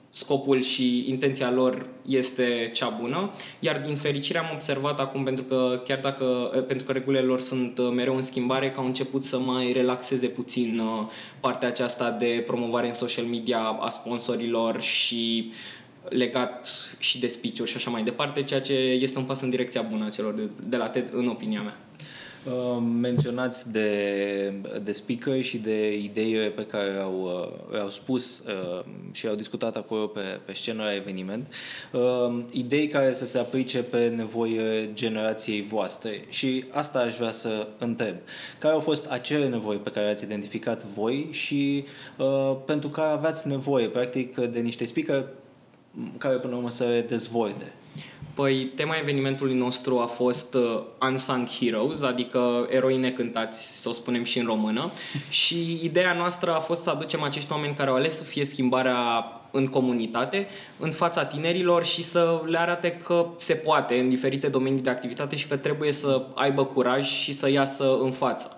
scopul 0.09 0.61
și 0.61 1.09
intenția 1.09 1.51
lor 1.51 1.87
este 2.07 2.69
cea 2.73 2.89
bună, 2.89 3.31
iar 3.59 3.81
din 3.85 3.95
fericire 3.95 4.37
am 4.37 4.49
observat 4.53 4.99
acum, 4.99 5.23
pentru 5.23 5.43
că 5.43 5.81
chiar 5.85 5.99
dacă 5.99 6.25
pentru 6.67 6.85
că 6.85 6.91
regulile 6.91 7.21
lor 7.21 7.39
sunt 7.39 7.77
uh, 7.77 7.91
mereu 7.93 8.15
în 8.15 8.21
schimbare, 8.21 8.71
că 8.71 8.79
au 8.79 8.85
început 8.85 9.23
să 9.23 9.39
mai 9.39 9.71
relaxeze 9.71 10.27
puțin 10.27 10.79
uh, 10.79 11.07
partea 11.39 11.67
aceasta 11.67 12.11
de 12.11 12.43
promovare 12.47 12.87
în 12.87 12.93
social 12.93 13.25
media 13.25 13.59
a 13.59 13.89
sponsorilor 13.89 14.81
și 14.81 15.51
legat 16.09 16.69
și 16.99 17.19
de 17.19 17.27
speech 17.27 17.63
și 17.65 17.75
așa 17.75 17.89
mai 17.89 18.03
departe, 18.03 18.43
ceea 18.43 18.61
ce 18.61 18.73
este 18.73 19.17
un 19.17 19.25
pas 19.25 19.41
în 19.41 19.49
direcția 19.49 19.81
bună 19.81 20.05
a 20.05 20.09
celor 20.09 20.33
de, 20.33 20.49
de 20.67 20.77
la 20.77 20.87
TED, 20.87 21.09
în 21.11 21.27
opinia 21.27 21.61
mea. 21.61 21.77
Uh, 22.45 22.83
menționați 22.99 23.71
de, 23.71 24.53
de 24.83 24.91
speaker 24.91 25.41
și 25.41 25.57
de 25.57 25.97
ideile 25.97 26.47
pe 26.47 26.65
care 26.65 26.97
au, 26.97 27.21
uh, 27.71 27.79
au 27.79 27.89
spus 27.89 28.39
uh, 28.39 28.83
și 29.11 29.27
au 29.27 29.35
discutat 29.35 29.75
acolo 29.75 30.07
pe, 30.07 30.39
pe 30.45 30.53
scenă 30.53 30.83
la 30.83 30.95
eveniment, 30.95 31.53
idei 32.51 32.87
care 32.87 33.13
să 33.13 33.25
se 33.25 33.39
aplice 33.39 33.83
pe 33.83 34.07
nevoie 34.15 34.89
generației 34.93 35.61
voastre. 35.61 36.25
Și 36.29 36.65
asta 36.71 36.99
aș 36.99 37.15
vrea 37.15 37.31
să 37.31 37.67
întreb. 37.77 38.15
Care 38.59 38.73
au 38.73 38.79
fost 38.79 39.05
acele 39.05 39.47
nevoi 39.47 39.75
pe 39.75 39.89
care 39.89 40.05
le-ați 40.05 40.23
identificat 40.23 40.85
voi 40.85 41.27
și 41.31 41.85
pentru 42.65 42.89
care 42.89 43.11
aveați 43.11 43.47
nevoie, 43.47 43.87
practic, 43.87 44.35
de 44.37 44.59
niște 44.59 44.85
speaker 44.85 45.25
care 46.17 46.35
până 46.35 46.51
la 46.51 46.57
urmă 46.57 46.69
să 46.69 46.83
le 46.83 47.01
dezvolte? 47.01 47.73
Păi, 48.33 48.71
tema 48.75 48.95
evenimentului 49.01 49.53
nostru 49.53 49.99
a 49.99 50.05
fost 50.05 50.53
uh, 50.53 50.81
Unsung 51.01 51.47
Heroes, 51.47 52.01
adică 52.01 52.67
eroi 52.69 52.97
necântați, 52.97 53.81
să 53.81 53.89
o 53.89 53.91
spunem 53.91 54.23
și 54.23 54.39
în 54.39 54.45
română. 54.45 54.91
și 55.29 55.79
ideea 55.83 56.13
noastră 56.13 56.55
a 56.55 56.59
fost 56.59 56.83
să 56.83 56.89
aducem 56.89 57.23
acești 57.23 57.51
oameni 57.51 57.73
care 57.73 57.89
au 57.89 57.95
ales 57.95 58.17
să 58.17 58.23
fie 58.23 58.45
schimbarea 58.45 59.25
în 59.51 59.67
comunitate, 59.67 60.47
în 60.79 60.91
fața 60.91 61.25
tinerilor 61.25 61.85
și 61.85 62.03
să 62.03 62.41
le 62.45 62.59
arate 62.59 62.91
că 62.91 63.25
se 63.37 63.53
poate 63.53 63.99
în 63.99 64.09
diferite 64.09 64.47
domenii 64.47 64.81
de 64.81 64.89
activitate 64.89 65.35
și 65.35 65.47
că 65.47 65.57
trebuie 65.57 65.91
să 65.91 66.21
aibă 66.33 66.65
curaj 66.65 67.07
și 67.07 67.31
să 67.33 67.49
iasă 67.49 67.97
în 68.01 68.11
față. 68.11 68.57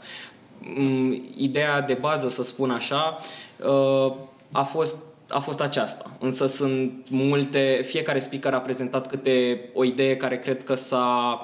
Mm, 0.59 1.23
ideea 1.37 1.81
de 1.81 1.93
bază, 1.93 2.29
să 2.29 2.43
spun 2.43 2.69
așa, 2.71 3.17
uh, 3.65 4.13
a 4.51 4.63
fost 4.63 4.95
a 5.27 5.39
fost 5.39 5.61
aceasta. 5.61 6.11
Însă 6.19 6.45
sunt 6.45 6.91
multe, 7.09 7.81
fiecare 7.85 8.19
speaker 8.19 8.53
a 8.53 8.59
prezentat 8.59 9.07
câte 9.07 9.59
o 9.73 9.83
idee 9.83 10.17
care 10.17 10.39
cred 10.39 10.63
că 10.63 10.75
s-a 10.75 11.41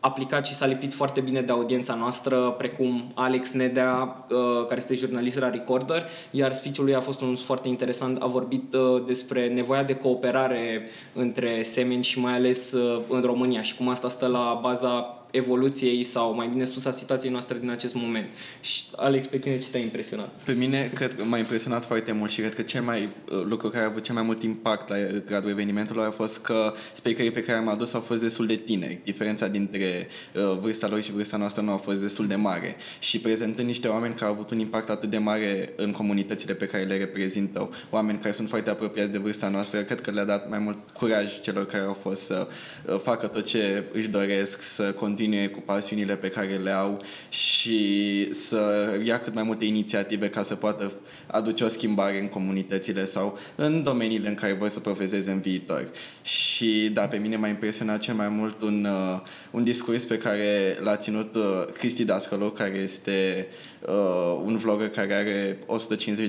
aplicat 0.00 0.46
și 0.46 0.54
s-a 0.54 0.66
lipit 0.66 0.94
foarte 0.94 1.20
bine 1.20 1.40
de 1.40 1.52
audiența 1.52 1.94
noastră, 1.94 2.50
precum 2.50 3.10
Alex 3.14 3.52
Nedea, 3.52 4.26
uh, 4.30 4.66
care 4.66 4.76
este 4.76 4.94
jurnalist 4.94 5.38
la 5.38 5.50
Recorder, 5.50 6.08
iar 6.30 6.52
speech-ul 6.52 6.84
lui 6.84 6.94
a 6.94 7.00
fost 7.00 7.20
unul 7.20 7.36
foarte 7.36 7.68
interesant, 7.68 8.22
a 8.22 8.26
vorbit 8.26 8.74
uh, 8.74 9.02
despre 9.06 9.48
nevoia 9.48 9.82
de 9.82 9.94
cooperare 9.94 10.88
între 11.12 11.62
semeni 11.62 12.02
și 12.02 12.20
mai 12.20 12.34
ales 12.34 12.72
uh, 12.72 13.02
în 13.08 13.20
România 13.20 13.62
și 13.62 13.76
cum 13.76 13.88
asta 13.88 14.08
stă 14.08 14.26
la 14.26 14.58
baza 14.62 15.20
evoluției 15.36 16.02
sau 16.04 16.34
mai 16.34 16.48
bine 16.48 16.64
spus 16.64 16.84
a 16.84 16.92
situației 16.92 17.32
noastre 17.32 17.58
din 17.58 17.70
acest 17.70 17.94
moment. 17.94 18.26
Și 18.60 18.82
Alex, 18.96 19.26
pe 19.26 19.38
tine 19.38 19.58
ce 19.58 19.68
te-a 19.68 19.80
impresionat? 19.80 20.42
Pe 20.44 20.52
mine 20.52 20.90
cred 20.94 21.14
că 21.14 21.24
m-a 21.24 21.38
impresionat 21.38 21.84
foarte 21.84 22.12
mult 22.12 22.30
și 22.30 22.40
cred 22.40 22.54
că 22.54 22.62
cel 22.62 22.82
mai 22.82 23.02
uh, 23.02 23.42
lucru 23.44 23.68
care 23.68 23.84
a 23.84 23.86
avut 23.86 24.02
cel 24.02 24.14
mai 24.14 24.22
mult 24.22 24.42
impact 24.42 24.88
la 24.88 24.96
gradul 25.26 25.50
evenimentului 25.50 26.04
a 26.04 26.10
fost 26.10 26.38
că 26.38 26.74
speakerii 26.92 27.30
pe 27.30 27.42
care 27.42 27.58
am 27.58 27.68
adus 27.68 27.92
au 27.92 28.00
fost 28.00 28.20
destul 28.20 28.46
de 28.46 28.54
tineri. 28.54 29.00
Diferența 29.04 29.46
dintre 29.46 30.08
uh, 30.34 30.58
vârsta 30.60 30.88
lor 30.88 31.02
și 31.02 31.12
vârsta 31.12 31.36
noastră 31.36 31.62
nu 31.62 31.72
a 31.72 31.76
fost 31.76 31.98
destul 31.98 32.26
de 32.26 32.34
mare. 32.34 32.76
Și 32.98 33.20
prezentând 33.20 33.66
niște 33.66 33.88
oameni 33.88 34.14
care 34.14 34.26
au 34.26 34.32
avut 34.32 34.50
un 34.50 34.58
impact 34.58 34.88
atât 34.88 35.10
de 35.10 35.18
mare 35.18 35.72
în 35.76 35.92
comunitățile 35.92 36.54
pe 36.54 36.66
care 36.66 36.84
le 36.84 36.96
reprezintă, 36.96 37.70
oameni 37.90 38.18
care 38.18 38.32
sunt 38.32 38.48
foarte 38.48 38.70
apropiați 38.70 39.10
de 39.10 39.18
vârsta 39.18 39.48
noastră, 39.48 39.82
cred 39.82 40.00
că 40.00 40.10
le-a 40.10 40.24
dat 40.24 40.48
mai 40.48 40.58
mult 40.58 40.78
curaj 40.92 41.40
celor 41.40 41.66
care 41.66 41.84
au 41.84 41.98
fost 42.02 42.20
să 42.20 42.48
uh, 42.86 42.98
facă 43.02 43.26
tot 43.26 43.44
ce 43.44 43.84
își 43.92 44.08
doresc, 44.08 44.62
să 44.62 44.92
continue 44.92 45.25
continue 45.26 45.46
cu 45.46 45.60
pasiunile 45.60 46.16
pe 46.16 46.28
care 46.28 46.56
le 46.56 46.70
au 46.70 47.02
și 47.28 48.28
să 48.34 48.90
ia 49.04 49.18
cât 49.18 49.34
mai 49.34 49.42
multe 49.42 49.64
inițiative 49.64 50.28
ca 50.28 50.42
să 50.42 50.54
poată 50.54 50.92
aduce 51.26 51.64
o 51.64 51.68
schimbare 51.68 52.20
în 52.20 52.28
comunitățile 52.28 53.04
sau 53.04 53.38
în 53.54 53.82
domeniile 53.82 54.28
în 54.28 54.34
care 54.34 54.52
vor 54.52 54.68
să 54.68 54.80
profeseze 54.80 55.30
în 55.30 55.40
viitor. 55.40 55.88
Și 56.22 56.90
da, 56.92 57.02
pe 57.02 57.16
mine 57.16 57.36
m-a 57.36 57.48
impresionat 57.48 58.00
cel 58.00 58.14
mai 58.14 58.28
mult 58.28 58.62
un, 58.62 58.84
uh, 58.84 59.20
un 59.50 59.64
discurs 59.64 60.04
pe 60.04 60.18
care 60.18 60.76
l-a 60.80 60.96
ținut 60.96 61.34
uh, 61.34 61.42
Cristi 61.72 62.04
Dascălo, 62.04 62.50
care 62.50 62.74
este 62.74 63.46
uh, 63.88 64.42
un 64.44 64.56
vlogger 64.56 64.88
care 64.88 65.14
are 65.14 65.58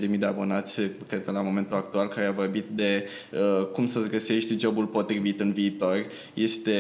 150.000 0.10 0.20
de 0.20 0.26
abonați, 0.26 0.82
cred 1.08 1.24
că 1.24 1.32
la 1.32 1.42
momentul 1.42 1.78
actual, 1.78 2.08
care 2.08 2.28
a 2.28 2.32
vorbit 2.32 2.66
de 2.70 3.08
uh, 3.32 3.66
cum 3.66 3.88
să-ți 3.88 4.10
găsești 4.10 4.60
jobul 4.60 4.86
potrivit 4.86 5.40
în 5.40 5.54
viitor. 5.54 6.06
Este, 6.34 6.72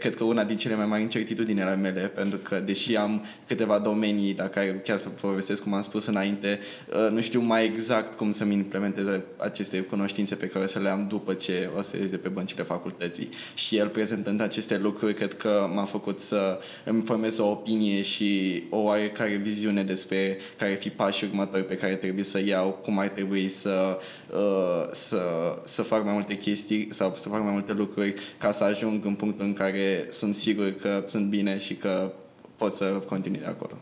cred 0.00 0.16
că, 0.16 0.24
una 0.24 0.44
din 0.44 0.56
cele 0.56 0.74
mai 0.74 0.86
mari 0.86 1.02
incertitudini 1.02 1.60
ale 1.66 1.76
mele, 1.76 2.00
pentru 2.00 2.38
că, 2.38 2.60
deși 2.60 2.96
am 2.96 3.24
câteva 3.46 3.78
domenii 3.78 4.34
la 4.38 4.48
care 4.48 4.80
chiar 4.84 4.98
să 4.98 5.08
povestesc, 5.08 5.62
cum 5.62 5.74
am 5.74 5.82
spus 5.82 6.06
înainte, 6.06 6.58
uh, 6.88 7.10
nu 7.10 7.20
știu 7.20 7.40
mai 7.40 7.64
exact 7.64 8.16
cum 8.16 8.32
să-mi 8.32 8.54
implementez 8.54 9.04
aceste 9.36 9.80
cunoștințe 9.80 10.34
pe 10.34 10.46
care 10.46 10.64
o 10.64 10.68
să 10.68 10.78
le 10.78 10.88
am 10.88 11.06
după 11.08 11.34
ce 11.34 11.70
o 11.76 11.80
să 11.82 11.96
ies 11.96 12.10
de 12.10 12.16
pe 12.16 12.28
băncile 12.28 12.62
facultății. 12.62 13.28
Și 13.54 13.76
el, 13.76 13.88
prezentând 13.88 14.40
aceste 14.40 14.78
lucruri, 14.78 15.14
cred 15.14 15.34
că 15.34 15.70
m-a 15.74 15.84
făcut 15.84 16.20
să 16.20 16.58
îmi 16.84 17.02
formez 17.02 17.38
o 17.38 17.46
opinie 17.46 18.02
și 18.02 18.62
o 18.70 18.76
oarecare 18.76 19.34
viziune 19.34 19.82
despre 19.82 20.38
care 20.58 20.74
fi 20.74 20.90
pașii 20.90 21.26
următori 21.26 21.64
pe 21.64 21.76
care 21.76 21.94
trebuie 21.94 22.24
să 22.24 22.40
iau, 22.44 22.80
cum 22.82 22.98
ar 22.98 23.08
trebui 23.08 23.48
să, 23.48 23.98
uh, 24.32 24.88
să, 24.92 25.22
să 25.64 25.82
fac 25.82 26.04
mai 26.04 26.12
multe 26.12 26.34
chestii 26.34 26.88
sau 26.90 27.12
să 27.16 27.28
fac 27.28 27.42
mai 27.42 27.52
multe 27.52 27.72
lucruri 27.72 28.14
ca 28.38 28.52
să 28.52 28.64
ajung 28.64 29.04
în 29.04 29.14
punctul 29.14 29.46
în 29.46 29.52
care 29.52 30.06
sunt 30.10 30.34
sigur 30.34 30.72
că 30.72 31.04
sunt 31.06 31.26
bine 31.26 31.43
și 31.58 31.74
că 31.74 32.12
pot 32.56 32.74
să 32.74 32.84
continui 32.84 33.38
de 33.38 33.46
acolo. 33.46 33.74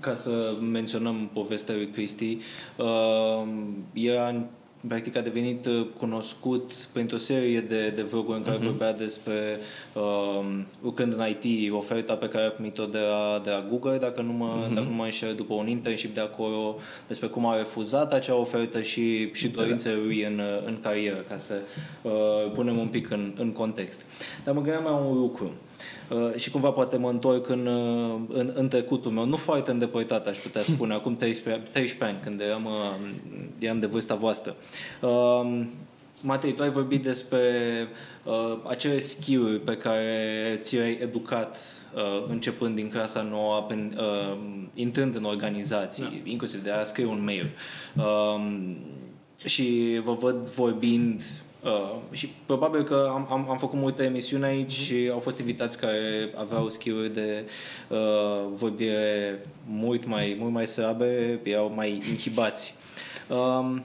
Ca 0.00 0.14
să 0.14 0.56
menționăm 0.70 1.30
povestea 1.32 1.74
lui 1.74 1.90
Cristi, 1.90 2.38
uh, 2.76 3.46
ea 3.92 4.48
practic 4.88 5.16
a 5.16 5.20
devenit 5.20 5.66
uh, 5.66 5.86
cunoscut 5.98 6.72
pentru 6.92 7.16
o 7.16 7.18
serie 7.18 7.60
de, 7.60 7.88
de 7.88 8.02
vloguri 8.02 8.38
în 8.38 8.44
care 8.44 8.56
uh-huh. 8.56 8.62
vorbea 8.62 8.92
despre 8.92 9.58
uh, 9.94 10.58
lucrând 10.82 11.12
în 11.12 11.26
IT, 11.28 11.72
oferta 11.72 12.14
pe 12.14 12.28
care 12.28 12.44
a 12.44 12.50
primit-o 12.50 12.84
de 12.84 12.98
la, 12.98 13.40
de 13.44 13.50
la 13.50 13.64
Google, 13.70 13.98
dacă 13.98 14.22
nu 14.22 14.32
mă, 14.32 14.66
uh-huh. 14.66 14.74
dacă 14.74 14.88
nu 14.88 14.94
mă 14.94 15.04
înșel, 15.04 15.34
după 15.34 15.54
un 15.54 15.68
internship 15.68 16.14
de 16.14 16.20
acolo, 16.20 16.78
despre 17.06 17.26
cum 17.26 17.46
a 17.46 17.56
refuzat 17.56 18.12
acea 18.12 18.34
ofertă 18.34 18.82
și, 18.82 19.32
și 19.32 19.48
da. 19.48 19.60
dorințele 19.62 19.94
lui 20.04 20.24
în, 20.24 20.40
în 20.66 20.78
carieră, 20.82 21.24
ca 21.28 21.38
să 21.38 21.54
uh, 22.02 22.12
punem 22.54 22.78
un 22.78 22.88
pic 22.88 23.10
în, 23.10 23.32
în 23.38 23.52
context. 23.52 24.00
Dar 24.44 24.54
mă 24.54 24.60
gândeam 24.60 24.84
la 24.84 24.94
un 24.94 25.18
lucru. 25.18 25.44
Uh, 25.44 25.50
Uh, 25.50 25.65
și 26.36 26.50
cumva 26.50 26.70
poate 26.70 26.96
mă 26.96 27.08
întorc 27.08 27.48
în, 27.48 27.66
uh, 27.66 28.20
în, 28.28 28.52
în 28.54 28.68
trecutul 28.68 29.10
meu, 29.10 29.24
nu 29.24 29.36
foarte 29.36 29.70
îndepărtat, 29.70 30.26
aș 30.26 30.38
putea 30.38 30.60
spune, 30.60 30.94
acum 30.94 31.16
13, 31.16 31.62
13 31.72 32.04
ani, 32.04 32.24
când 32.24 32.40
eram, 32.40 32.64
uh, 32.64 33.10
eram 33.58 33.80
de 33.80 33.86
vârsta 33.86 34.14
voastră. 34.14 34.56
Matei, 36.22 36.52
tu 36.52 36.62
ai 36.62 36.70
vorbit 36.70 37.02
despre 37.02 37.40
uh, 38.24 38.58
acele 38.68 38.98
skill 38.98 39.58
pe 39.64 39.76
care 39.76 40.58
ți 40.60 40.76
le-ai 40.76 40.98
educat 41.00 41.58
uh, 41.94 42.24
începând 42.28 42.74
din 42.74 42.90
clasa 42.90 43.22
nouă, 43.22 43.64
pen, 43.68 43.98
uh, 43.98 44.36
intrând 44.74 45.16
în 45.16 45.24
organizații, 45.24 46.04
da. 46.04 46.30
inclusiv 46.30 46.62
de 46.62 46.70
a 46.70 46.84
scrie 46.84 47.06
un 47.06 47.24
mail. 47.24 47.50
Uh, 47.96 48.74
și 49.44 50.00
vă 50.04 50.12
văd 50.12 50.36
vorbind 50.36 51.22
Uh, 51.66 51.96
și 52.10 52.28
probabil 52.46 52.84
că 52.84 53.08
am, 53.12 53.26
am, 53.30 53.50
am 53.50 53.58
făcut 53.58 53.78
multe 53.78 54.04
emisiuni 54.04 54.44
aici 54.44 54.72
și 54.72 55.08
au 55.12 55.18
fost 55.18 55.38
invitați 55.38 55.78
care 55.78 56.32
aveau 56.36 56.68
skill 56.68 57.10
de 57.14 57.48
uh, 57.88 58.46
vorbire 58.52 59.40
mult 59.66 60.06
mai, 60.06 60.36
mult 60.38 60.52
mai 60.52 60.66
slabe, 60.66 61.40
erau 61.42 61.72
mai 61.74 62.02
inhibați. 62.10 62.74
Uh, 63.28 63.76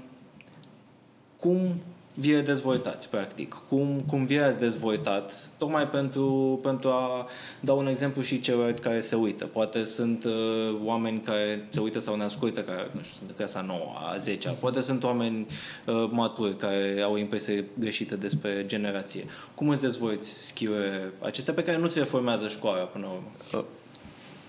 cum 1.38 1.76
vi 2.22 2.42
dezvoltați, 2.42 3.10
practic? 3.10 3.58
Cum, 3.70 4.04
cum 4.08 4.26
vi 4.26 4.40
ați 4.40 4.58
dezvoltat? 4.58 5.50
Tocmai 5.58 5.88
pentru, 5.88 6.60
pentru 6.64 6.90
a 6.90 7.28
da 7.60 7.74
un 7.74 7.88
exemplu 7.88 8.22
și 8.22 8.42
celorlalți 8.42 8.82
care 8.82 9.00
se 9.02 9.16
uită. 9.16 9.46
Poate 9.46 9.84
sunt 9.84 10.24
uh, 10.24 10.80
oameni 10.84 11.20
care 11.20 11.68
se 11.70 11.80
uită 11.80 12.00
sau 12.00 12.16
ne 12.16 12.24
ascultă, 12.24 12.62
care, 12.62 12.90
nu 12.92 13.02
știu, 13.02 13.16
sunt 13.16 13.28
de 13.28 13.36
clasa 13.36 13.62
9, 13.62 13.80
a 14.12 14.18
10 14.18 14.50
Poate 14.60 14.82
sunt 14.82 15.04
oameni 15.04 15.48
uh, 15.86 16.10
maturi 16.12 16.58
care 16.58 17.02
au 17.04 17.14
o 17.14 17.18
impresie 17.18 17.66
greșită 17.80 18.16
despre 18.16 18.64
generație. 18.66 19.26
Cum 19.56 19.70
îți 19.70 19.82
dezvolți 19.82 20.46
skill 20.48 20.74
acestea 21.20 21.54
pe 21.54 21.64
care 21.64 21.78
nu 21.78 21.88
ți 21.88 21.98
le 21.98 22.04
formează 22.04 22.48
școala 22.48 22.84
până 22.84 23.06
la 23.06 23.12
urmă? 23.12 23.68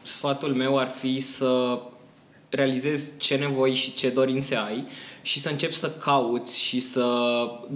Sfatul 0.02 0.48
meu 0.48 0.78
ar 0.78 0.88
fi 0.88 1.20
să 1.20 1.80
realizezi 2.54 3.12
ce 3.18 3.36
nevoi 3.36 3.74
și 3.74 3.94
ce 3.94 4.10
dorințe 4.10 4.56
ai 4.56 4.86
și 5.22 5.40
să 5.40 5.48
începi 5.48 5.74
să 5.74 5.90
cauți 5.90 6.60
și 6.60 6.80
să 6.80 7.06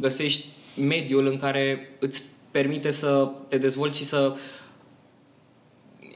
găsești 0.01 0.47
mediul 0.81 1.27
în 1.27 1.39
care 1.39 1.91
îți 1.99 2.23
permite 2.51 2.91
să 2.91 3.31
te 3.49 3.59
dezvolți 3.59 3.99
și 3.99 4.05
să 4.05 4.37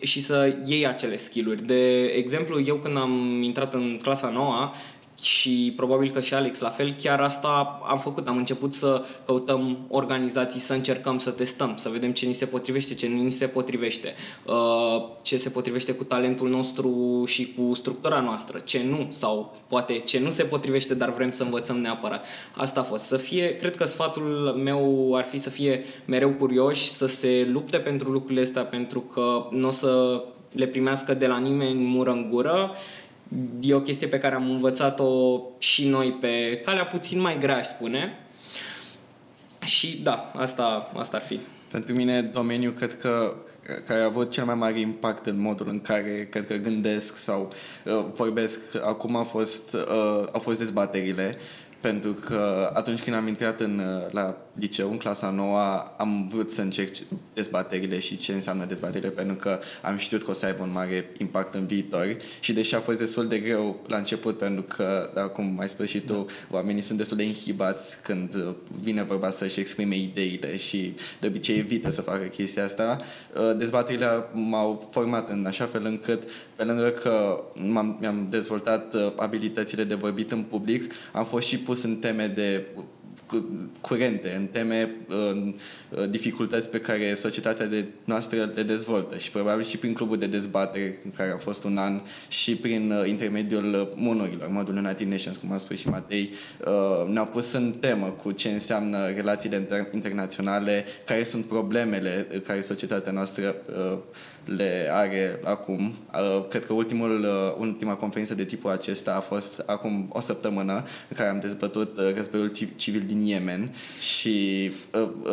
și 0.03 0.21
să 0.21 0.57
iei 0.67 0.87
acele 0.87 1.17
skill-uri. 1.17 1.67
De 1.67 2.05
exemplu, 2.05 2.61
eu 2.61 2.77
când 2.77 2.97
am 2.97 3.43
intrat 3.43 3.75
în 3.75 3.99
clasa 4.03 4.29
nouă, 4.29 4.73
și 5.23 5.73
probabil 5.77 6.11
că 6.11 6.21
și 6.21 6.35
Alex 6.35 6.61
la 6.61 6.69
fel, 6.69 6.95
chiar 6.99 7.21
asta 7.21 7.81
am 7.89 7.99
făcut. 7.99 8.29
Am 8.29 8.37
început 8.37 8.75
să 8.75 9.05
căutăm 9.27 9.79
organizații, 9.89 10.61
să 10.61 10.73
încercăm 10.73 11.19
să 11.19 11.31
testăm, 11.31 11.73
să 11.77 11.89
vedem 11.89 12.13
ce 12.13 12.27
ni 12.27 12.33
se 12.33 12.47
potrivește, 12.47 12.95
ce 12.95 13.09
nu 13.09 13.23
ni 13.23 13.31
se 13.31 13.47
potrivește, 13.47 14.15
uh, 14.47 15.05
ce 15.23 15.37
se 15.37 15.49
potrivește 15.49 15.93
cu 15.93 16.05
talentul 16.05 16.49
nostru 16.49 17.23
și 17.27 17.55
cu 17.57 17.75
structura 17.75 18.21
noastră, 18.21 18.59
ce 18.59 18.83
nu, 18.89 19.07
sau 19.11 19.57
poate 19.69 19.99
ce 19.99 20.21
nu 20.21 20.31
se 20.31 20.43
potrivește, 20.43 20.95
dar 20.95 21.13
vrem 21.13 21.33
să 21.33 21.43
învățăm 21.43 21.79
neapărat. 21.79 22.25
Asta 22.57 22.81
a 22.81 22.83
fost. 22.83 23.05
Să 23.05 23.17
fie, 23.17 23.57
cred 23.57 23.77
că 23.77 23.85
sfatul 23.85 24.55
meu 24.63 25.13
ar 25.17 25.25
fi 25.25 25.39
să 25.39 25.51
fie 25.51 25.85
mereu 26.05 26.31
curioși, 26.31 26.91
să 26.91 27.07
se 27.07 27.49
lupte 27.53 27.79
pentru 27.79 28.11
lucrurile 28.11 28.41
astea, 28.41 28.65
pentru 28.65 29.01
că 29.01 29.47
nu 29.51 29.69
o 29.69 29.71
să 29.71 30.23
le 30.53 30.67
primească 30.67 31.15
de 31.15 31.27
la 31.27 31.39
nimeni 31.39 31.85
mură 31.85 32.11
în 32.11 32.31
gură. 32.31 32.71
E 33.61 33.75
o 33.75 33.81
chestie 33.81 34.07
pe 34.07 34.19
care 34.19 34.35
am 34.35 34.51
învățat-o 34.51 35.41
și 35.59 35.89
noi 35.89 36.13
pe 36.13 36.61
calea 36.65 36.87
puțin 36.87 37.21
mai 37.21 37.39
grea, 37.39 37.57
aș 37.57 37.67
spune. 37.67 38.19
Și 39.65 40.01
da, 40.03 40.33
asta, 40.37 40.91
asta 40.97 41.17
ar 41.17 41.23
fi. 41.23 41.41
Pentru 41.71 41.95
mine, 41.95 42.23
domeniul 42.23 42.73
cred 42.73 42.99
că 42.99 43.35
care 43.87 44.01
a 44.01 44.05
avut 44.05 44.31
cel 44.31 44.45
mai 44.45 44.55
mare 44.55 44.81
impact 44.81 45.27
în 45.27 45.41
modul 45.41 45.69
în 45.69 45.81
care 45.81 46.29
cred 46.31 46.47
că 46.47 46.55
gândesc 46.55 47.17
sau 47.17 47.53
uh, 47.85 48.05
vorbesc 48.15 48.59
acum 48.83 49.17
a 49.17 49.23
fost, 49.23 49.75
uh, 49.75 50.27
au 50.33 50.41
fost 50.41 50.59
dezbaterile 50.59 51.37
pentru 51.81 52.13
că 52.13 52.71
atunci 52.75 53.03
când 53.03 53.17
am 53.17 53.27
intrat 53.27 53.61
în, 53.61 53.79
uh, 53.79 54.13
la 54.13 54.37
liceu, 54.53 54.91
în 54.91 54.97
clasa 54.97 55.31
nouă, 55.31 55.59
am 55.97 56.29
vrut 56.33 56.53
să 56.53 56.61
încerc 56.61 56.95
dezbaterile 57.35 57.99
și 57.99 58.17
ce 58.17 58.33
înseamnă 58.33 58.65
dezbaterile, 58.65 59.11
pentru 59.11 59.35
că 59.35 59.59
am 59.83 59.97
știut 59.97 60.23
că 60.23 60.31
o 60.31 60.33
să 60.33 60.47
aibă 60.47 60.63
un 60.63 60.73
mare 60.73 61.11
impact 61.19 61.55
în 61.55 61.67
viitor 61.67 62.17
și 62.41 62.53
deși 62.53 62.75
a 62.75 62.81
fost 62.81 62.99
destul 62.99 63.27
de 63.27 63.39
greu 63.39 63.81
la 63.87 63.97
început, 63.97 64.39
pentru 64.39 64.63
că, 64.63 65.11
da, 65.15 65.23
cum 65.23 65.57
ai 65.61 65.69
spus 65.69 65.89
și 65.89 66.01
tu, 66.01 66.13
da. 66.13 66.57
oamenii 66.57 66.83
sunt 66.83 66.99
destul 66.99 67.17
de 67.17 67.23
inhibați 67.23 68.03
când 68.03 68.35
uh, 68.35 68.55
vine 68.81 69.03
vorba 69.03 69.31
să-și 69.31 69.61
exprime 69.61 69.97
ideile 69.97 70.57
și 70.57 70.95
de 71.21 71.27
obicei 71.27 71.59
evită 71.59 71.91
să 71.91 72.03
facă 72.03 72.25
chestia 72.25 72.65
asta, 72.65 72.99
uh, 73.35 73.57
dezbaterile 73.57 74.25
m-au 74.33 74.89
format 74.91 75.31
în 75.31 75.47
așa 75.47 75.65
fel 75.65 75.85
încât, 75.85 76.23
pe 76.57 76.65
lângă 76.65 76.89
că 76.89 77.45
m-am, 77.55 77.97
mi-am 78.01 78.27
dezvoltat 78.31 78.95
abilitățile 79.17 79.85
de 79.85 79.95
vorbit 79.95 80.31
în 80.31 80.43
public, 80.43 80.93
am 81.13 81.25
fost 81.25 81.47
și 81.47 81.59
pus 81.71 81.83
în 81.83 81.97
teme 81.97 82.27
de 82.27 82.67
curente, 83.81 84.35
în 84.37 84.47
teme, 84.47 84.95
în 85.09 85.55
dificultăți 86.11 86.71
pe 86.71 86.81
care 86.81 87.15
societatea 87.15 87.67
de 87.67 87.85
noastră 88.05 88.53
le 88.55 88.63
dezvoltă 88.63 89.17
și 89.19 89.31
probabil 89.31 89.65
și 89.65 89.77
prin 89.77 89.93
clubul 89.93 90.19
de 90.19 90.27
dezbatere 90.27 91.01
în 91.05 91.11
care 91.11 91.31
a 91.31 91.37
fost 91.37 91.65
un 91.65 91.79
an 91.79 92.01
și 92.29 92.57
prin 92.57 92.91
uh, 92.91 93.09
intermediul 93.09 93.89
monurilor, 93.97 94.49
modul 94.49 94.77
United 94.77 95.09
Nations, 95.09 95.37
cum 95.37 95.53
a 95.53 95.59
spus 95.59 95.79
și 95.79 95.89
Matei, 95.89 96.31
uh, 96.67 97.09
ne-au 97.09 97.27
pus 97.27 97.53
în 97.53 97.73
temă 97.81 98.07
cu 98.07 98.31
ce 98.31 98.49
înseamnă 98.49 99.09
relațiile 99.09 99.89
internaționale, 99.93 100.85
care 101.05 101.25
sunt 101.25 101.45
problemele 101.45 102.27
care 102.47 102.61
societatea 102.61 103.13
noastră 103.13 103.57
uh, 103.93 103.99
le 104.45 104.89
are 104.91 105.41
acum. 105.45 105.95
Uh, 106.15 106.49
cred 106.49 106.67
că 106.67 106.73
ultimul, 106.73 107.21
uh, 107.21 107.55
ultima 107.59 107.95
conferință 107.95 108.35
de 108.35 108.45
tipul 108.45 108.71
acesta 108.71 109.15
a 109.15 109.21
fost 109.21 109.63
acum 109.67 110.11
o 110.13 110.21
săptămână 110.21 110.85
în 111.09 111.17
care 111.17 111.29
am 111.29 111.41
dezbătut 111.41 111.99
uh, 111.99 112.15
războiul 112.15 112.53
civil 112.77 113.03
din 113.07 113.21
Yemen 113.21 113.75
și 114.01 114.71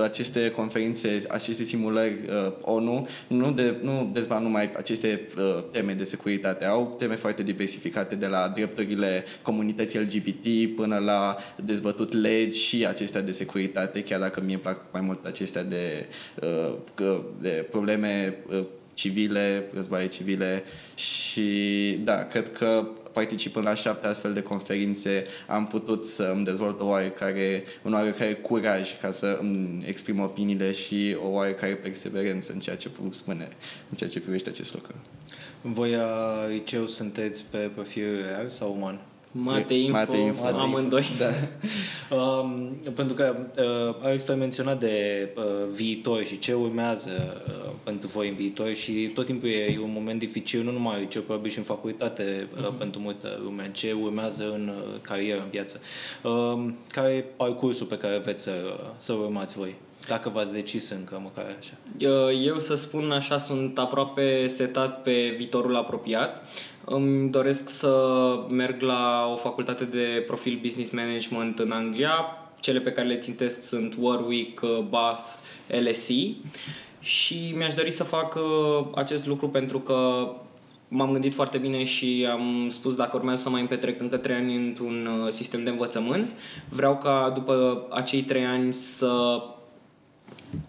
aceste 0.03 0.51
conferințe, 0.51 1.23
aceste 1.29 1.63
simulări 1.63 2.15
ONU 2.61 3.07
nu, 3.27 3.51
de, 3.51 3.75
nu 3.81 4.09
dezbat 4.13 4.41
numai 4.41 4.71
aceste 4.77 5.21
teme 5.71 5.93
de 5.93 6.03
securitate, 6.03 6.65
au 6.65 6.95
teme 6.97 7.15
foarte 7.15 7.43
diversificate 7.43 8.15
de 8.15 8.25
la 8.25 8.51
drepturile 8.55 9.23
comunității 9.41 9.99
LGBT 9.99 10.75
până 10.75 10.97
la 10.97 11.37
dezbătut 11.63 12.13
legi 12.13 12.59
și 12.59 12.85
acestea 12.85 13.21
de 13.21 13.31
securitate, 13.31 14.03
chiar 14.03 14.19
dacă 14.19 14.41
mie 14.41 14.53
îmi 14.53 14.61
plac 14.61 14.81
mai 14.91 15.01
mult 15.01 15.25
acestea 15.25 15.63
de, 15.63 16.05
de 17.39 17.67
probleme 17.71 18.37
civile, 18.97 19.69
războaie 19.73 20.07
civile 20.07 20.63
și 20.95 21.99
da, 22.03 22.23
cred 22.23 22.51
că 22.51 22.87
participând 23.13 23.65
la 23.65 23.73
șapte 23.73 24.07
astfel 24.07 24.33
de 24.33 24.41
conferințe 24.41 25.25
am 25.47 25.67
putut 25.67 26.05
să 26.05 26.31
îmi 26.35 26.45
dezvolt 26.45 26.81
o 26.81 26.85
oarecare, 26.85 27.63
un 27.83 27.93
oarecare 27.93 28.33
curaj 28.33 28.99
ca 29.01 29.11
să 29.11 29.37
îmi 29.41 29.83
exprim 29.85 30.19
opiniile 30.19 30.71
și 30.71 31.17
o 31.23 31.27
oarecare 31.27 31.75
perseverență 31.75 32.51
în 32.51 32.59
ceea 32.59 32.75
ce 32.75 32.89
spune, 33.09 33.47
în 33.89 33.97
ceea 33.97 34.09
ce 34.09 34.19
privește 34.19 34.49
acest 34.49 34.73
lucru. 34.73 34.95
Voi 35.61 35.95
liceu 36.49 36.87
sunteți 36.87 37.43
pe 37.51 37.57
profil 37.57 38.21
real 38.25 38.49
sau 38.49 38.73
uman? 38.77 38.99
Mate 39.43 39.73
Info, 39.73 39.91
Mate 39.91 40.17
Info. 40.17 40.45
amândoi. 40.45 41.05
Da. 41.17 41.29
um, 42.17 42.77
pentru 42.95 43.15
că 43.15 43.35
uh, 43.57 43.95
Alex, 44.01 44.23
tu 44.23 44.31
ai 44.31 44.37
menționat 44.37 44.79
de 44.79 45.29
uh, 45.35 45.43
viitor 45.71 46.23
și 46.23 46.39
ce 46.39 46.53
urmează 46.53 47.43
uh, 47.47 47.71
pentru 47.83 48.07
voi 48.07 48.27
în 48.27 48.35
viitor 48.35 48.73
și 48.73 48.91
tot 48.91 49.25
timpul 49.25 49.49
e 49.49 49.79
un 49.83 49.91
moment 49.93 50.19
dificil, 50.19 50.63
nu 50.63 50.71
numai 50.71 50.95
aici, 50.95 51.19
probabil 51.19 51.51
și 51.51 51.57
în 51.57 51.63
facultate 51.63 52.47
uh, 52.53 52.61
uh-huh. 52.61 52.77
pentru 52.77 53.01
multă 53.01 53.39
lume, 53.43 53.69
ce 53.73 53.91
urmează 53.91 54.51
în 54.53 54.67
uh, 54.67 54.99
carieră, 55.01 55.39
în 55.39 55.49
viață. 55.49 55.81
Uh, 56.23 56.69
care 56.91 57.11
e 57.13 57.21
parcursul 57.21 57.87
pe 57.87 57.97
care 57.97 58.17
veți 58.17 58.43
să, 58.43 58.51
să 58.97 59.13
urmați 59.13 59.57
voi? 59.57 59.75
Dacă 60.07 60.29
v-ați 60.29 60.53
decis 60.53 60.89
încă, 60.89 61.19
măcar 61.23 61.55
așa. 61.59 61.73
Uh, 62.09 62.45
eu 62.45 62.59
să 62.59 62.75
spun 62.75 63.11
așa, 63.11 63.37
sunt 63.37 63.77
aproape 63.77 64.47
setat 64.47 65.01
pe 65.01 65.33
viitorul 65.37 65.75
apropiat. 65.75 66.43
Îmi 66.89 67.29
doresc 67.29 67.69
să 67.69 67.93
merg 68.49 68.81
la 68.81 69.29
o 69.33 69.35
facultate 69.35 69.83
de 69.83 70.23
profil 70.27 70.59
Business 70.61 70.91
Management 70.91 71.59
în 71.59 71.71
Anglia. 71.71 72.13
Cele 72.59 72.79
pe 72.79 72.91
care 72.91 73.07
le 73.07 73.15
țintesc 73.15 73.61
sunt 73.61 73.95
Warwick, 73.99 74.61
uh, 74.61 74.79
Bath, 74.89 75.23
LSE 75.67 76.35
și 76.99 77.53
mi-aș 77.55 77.73
dori 77.73 77.91
să 77.91 78.03
fac 78.03 78.35
uh, 78.35 78.85
acest 78.95 79.27
lucru 79.27 79.49
pentru 79.49 79.79
că 79.79 80.29
m-am 80.87 81.11
gândit 81.11 81.33
foarte 81.33 81.57
bine 81.57 81.83
și 81.83 82.27
am 82.31 82.67
spus 82.69 82.95
dacă 82.95 83.17
urmează 83.17 83.41
să 83.41 83.49
mai 83.49 83.59
îmi 83.59 83.69
petrec 83.69 84.01
încă 84.01 84.17
trei 84.17 84.35
ani 84.35 84.55
într-un 84.55 85.05
uh, 85.05 85.31
sistem 85.31 85.63
de 85.63 85.69
învățământ, 85.69 86.33
vreau 86.69 86.97
ca 86.97 87.31
după 87.35 87.85
acei 87.89 88.21
trei 88.23 88.45
ani 88.45 88.73
să 88.73 89.41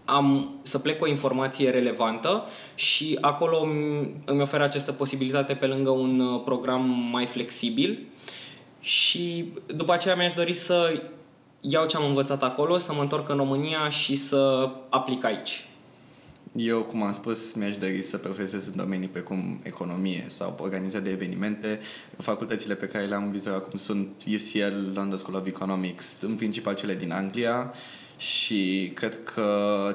am 0.05 0.55
să 0.61 0.79
plec 0.79 0.97
cu 0.97 1.03
o 1.03 1.07
informație 1.07 1.69
relevantă 1.69 2.43
și 2.75 3.17
acolo 3.21 3.67
îmi 4.25 4.41
oferă 4.41 4.63
această 4.63 4.91
posibilitate 4.91 5.53
pe 5.53 5.65
lângă 5.65 5.89
un 5.89 6.19
uh, 6.19 6.41
program 6.45 7.09
mai 7.11 7.25
flexibil 7.25 8.07
și 8.79 9.53
după 9.65 9.93
aceea 9.93 10.15
mi-aș 10.15 10.33
dori 10.33 10.53
să 10.53 11.01
iau 11.61 11.85
ce 11.85 11.97
am 11.97 12.05
învățat 12.05 12.43
acolo, 12.43 12.77
să 12.77 12.93
mă 12.93 13.01
întorc 13.01 13.29
în 13.29 13.37
România 13.37 13.89
și 13.89 14.15
să 14.15 14.69
aplic 14.89 15.23
aici. 15.23 15.63
Eu, 16.51 16.81
cum 16.81 17.03
am 17.03 17.13
spus, 17.13 17.53
mi-aș 17.53 17.75
dori 17.75 18.03
să 18.03 18.17
profesez 18.17 18.67
în 18.67 18.75
domenii 18.75 19.07
precum 19.07 19.59
economie 19.63 20.25
sau 20.27 20.57
organizarea 20.59 21.05
de 21.05 21.11
evenimente. 21.11 21.79
Facultățile 22.17 22.75
pe 22.75 22.87
care 22.87 23.05
le-am 23.05 23.31
vizat 23.31 23.55
acum 23.55 23.77
sunt 23.77 24.07
UCL, 24.27 24.93
London 24.93 25.17
School 25.17 25.39
of 25.39 25.47
Economics, 25.47 26.17
în 26.21 26.35
principal 26.35 26.75
cele 26.75 26.95
din 26.95 27.11
Anglia 27.11 27.73
și 28.19 28.91
cred 28.95 29.23
că 29.23 29.45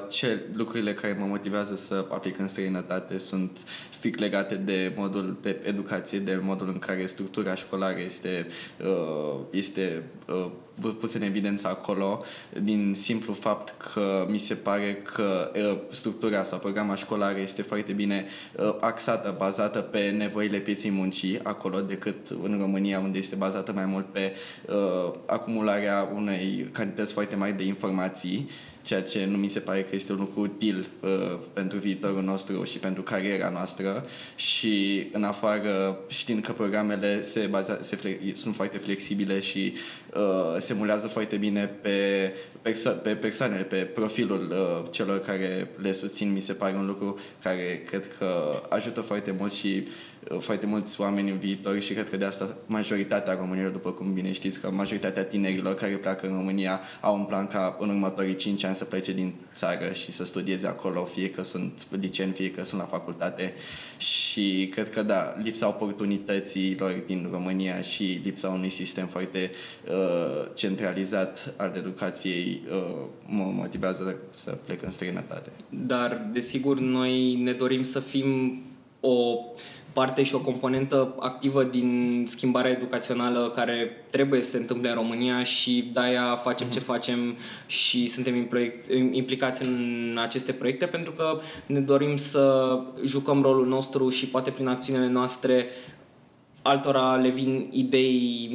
ce 0.09 0.41
lucrurile 0.53 0.93
care 0.93 1.15
mă 1.19 1.25
motivează 1.25 1.75
să 1.75 2.05
aplic 2.09 2.39
în 2.39 2.47
străinătate 2.47 3.19
sunt 3.19 3.59
strict 3.89 4.19
legate 4.19 4.55
de 4.55 4.93
modul 4.95 5.37
de 5.41 5.61
educație, 5.63 6.19
de 6.19 6.39
modul 6.41 6.67
în 6.67 6.79
care 6.79 7.05
structura 7.05 7.55
școlară 7.55 7.99
este, 8.05 8.47
uh, 8.83 9.39
este 9.51 10.03
uh, 10.27 10.51
pus 10.99 11.13
în 11.13 11.21
evidență 11.21 11.67
acolo 11.67 12.23
din 12.61 12.93
simplu 12.95 13.33
fapt 13.33 13.75
că 13.93 14.25
mi 14.29 14.37
se 14.37 14.53
pare 14.53 14.93
că 14.93 15.51
uh, 15.55 15.77
structura 15.89 16.43
sau 16.43 16.59
programa 16.59 16.95
școlară 16.95 17.39
este 17.39 17.61
foarte 17.61 17.93
bine 17.93 18.25
axată, 18.79 19.35
bazată 19.37 19.79
pe 19.79 20.09
nevoile 20.17 20.57
pieței 20.57 20.91
muncii 20.91 21.39
acolo 21.43 21.81
decât 21.81 22.27
în 22.43 22.57
România 22.59 22.99
unde 22.99 23.17
este 23.17 23.35
bazată 23.35 23.73
mai 23.73 23.85
mult 23.85 24.05
pe 24.05 24.33
uh, 24.67 25.13
acumularea 25.25 26.11
unei 26.15 26.69
cantități 26.71 27.13
foarte 27.13 27.35
mari 27.35 27.57
de 27.57 27.63
informații 27.63 28.49
ceea 28.85 29.01
ce 29.01 29.25
nu 29.25 29.37
mi 29.37 29.47
se 29.47 29.59
pare 29.59 29.83
că 29.83 29.95
este 29.95 30.11
un 30.11 30.17
lucru 30.17 30.39
util 30.39 30.87
uh, 30.99 31.37
pentru 31.53 31.77
viitorul 31.77 32.23
nostru 32.23 32.63
și 32.63 32.77
pentru 32.77 33.01
cariera 33.01 33.49
noastră. 33.49 34.05
Și 34.35 35.07
în 35.11 35.23
afară 35.23 35.99
știind 36.07 36.43
că 36.43 36.51
programele 36.51 37.21
se 37.21 37.47
baza, 37.49 37.77
se 37.81 37.95
fle, 37.95 38.19
sunt 38.33 38.55
foarte 38.55 38.77
flexibile 38.77 39.39
și 39.39 39.73
uh, 40.15 40.59
se 40.59 40.73
mulează 40.73 41.07
foarte 41.07 41.37
bine 41.37 41.65
pe, 41.65 42.31
perso- 42.61 43.01
pe 43.03 43.15
persoanele, 43.15 43.63
pe 43.63 43.77
profilul 43.77 44.51
uh, 44.51 44.91
celor 44.91 45.19
care 45.19 45.69
le 45.81 45.91
susțin, 45.91 46.31
mi 46.31 46.39
se 46.39 46.53
pare 46.53 46.75
un 46.75 46.85
lucru 46.85 47.19
care 47.43 47.83
cred 47.85 48.17
că 48.17 48.61
ajută 48.69 49.01
foarte 49.01 49.31
mult 49.31 49.51
și 49.51 49.83
uh, 49.85 49.93
foarte 50.39 50.65
mulți 50.65 51.01
oameni 51.01 51.29
în 51.29 51.37
viitor 51.37 51.79
și 51.79 51.93
cred 51.93 52.09
că 52.09 52.17
de 52.17 52.25
asta 52.25 52.57
majoritatea 52.65 53.33
românilor, 53.33 53.71
după 53.71 53.91
cum 53.91 54.13
bine 54.13 54.31
știți, 54.31 54.59
că 54.59 54.71
majoritatea 54.71 55.23
tinerilor 55.23 55.73
care 55.73 55.95
pleacă 55.95 56.27
în 56.27 56.33
România 56.33 56.79
au 57.01 57.15
un 57.15 57.23
plan 57.23 57.47
ca 57.47 57.77
în 57.79 57.89
următorii 57.89 58.35
5 58.35 58.63
ani 58.63 58.75
să 58.75 58.83
plece 58.85 59.13
din 59.13 59.33
țară 59.55 59.93
și 59.93 60.11
să 60.11 60.25
studieze 60.25 60.67
acolo, 60.67 61.05
fie 61.05 61.29
că 61.29 61.43
sunt 61.43 61.87
licenți, 61.99 62.37
fie 62.37 62.51
că 62.51 62.63
sunt 62.63 62.79
la 62.81 62.87
facultate 62.87 63.53
și 63.97 64.69
cred 64.71 64.89
că 64.89 65.03
da, 65.03 65.35
lipsa 65.43 65.67
oportunităților 65.67 67.03
din 67.05 67.27
România 67.31 67.81
și 67.81 68.21
lipsa 68.23 68.47
unui 68.47 68.69
sistem 68.69 69.07
foarte 69.07 69.51
uh, 69.87 70.47
centralizat 70.53 71.53
al 71.57 71.73
educației 71.77 72.61
uh, 72.69 73.07
mă 73.25 73.51
motivează 73.53 74.17
să 74.29 74.57
plec 74.65 74.83
în 74.83 74.91
străinătate. 74.91 75.51
Dar, 75.69 76.29
desigur, 76.33 76.79
noi 76.79 77.35
ne 77.35 77.53
dorim 77.53 77.83
să 77.83 77.99
fim 77.99 78.61
o 78.99 79.39
parte 79.95 80.23
și 80.23 80.35
o 80.35 80.39
componentă 80.39 81.15
activă 81.19 81.63
din 81.63 82.23
schimbarea 82.27 82.71
educațională 82.71 83.51
care 83.55 84.05
trebuie 84.09 84.43
să 84.43 84.49
se 84.49 84.57
întâmple 84.57 84.89
în 84.89 84.95
România 84.95 85.43
și 85.43 85.89
de-aia 85.93 86.35
facem 86.35 86.67
uh-huh. 86.67 86.71
ce 86.71 86.79
facem 86.79 87.37
și 87.65 88.07
suntem 88.07 88.49
implicați 89.11 89.63
în 89.63 90.17
aceste 90.21 90.51
proiecte 90.51 90.85
pentru 90.85 91.11
că 91.11 91.39
ne 91.65 91.79
dorim 91.79 92.17
să 92.17 92.77
jucăm 93.03 93.41
rolul 93.41 93.67
nostru 93.67 94.09
și 94.09 94.27
poate 94.27 94.49
prin 94.49 94.67
acțiunile 94.67 95.07
noastre 95.07 95.67
altora 96.67 97.15
le 97.15 97.29
vin 97.29 97.67
idei 97.71 98.49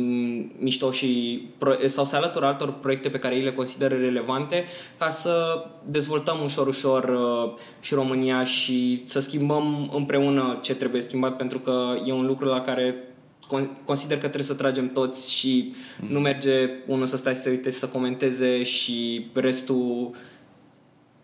mișto 0.58 0.90
și 0.90 1.40
sau 1.86 2.04
se 2.04 2.16
alătură 2.16 2.46
altor 2.46 2.72
proiecte 2.72 3.08
pe 3.08 3.18
care 3.18 3.34
ei 3.34 3.42
le 3.42 3.52
consideră 3.52 3.94
relevante 3.94 4.64
ca 4.98 5.10
să 5.10 5.64
dezvoltăm 5.84 6.42
ușor 6.44 6.66
ușor 6.66 7.04
uh, 7.04 7.52
și 7.80 7.94
România 7.94 8.44
și 8.44 9.02
să 9.04 9.20
schimbăm 9.20 9.90
împreună 9.94 10.58
ce 10.62 10.74
trebuie 10.74 11.00
schimbat 11.00 11.36
pentru 11.36 11.58
că 11.58 11.94
e 12.04 12.12
un 12.12 12.26
lucru 12.26 12.46
la 12.46 12.60
care 12.60 12.94
consider 13.84 14.16
că 14.16 14.22
trebuie 14.22 14.42
să 14.42 14.54
tragem 14.54 14.92
toți 14.92 15.34
și 15.34 15.72
mm. 16.00 16.12
nu 16.12 16.20
merge 16.20 16.70
unul 16.86 17.06
să 17.06 17.16
stai 17.16 17.34
să 17.34 17.42
se 17.42 17.50
uite 17.50 17.70
să 17.70 17.88
comenteze 17.88 18.62
și 18.62 19.26
restul 19.32 20.10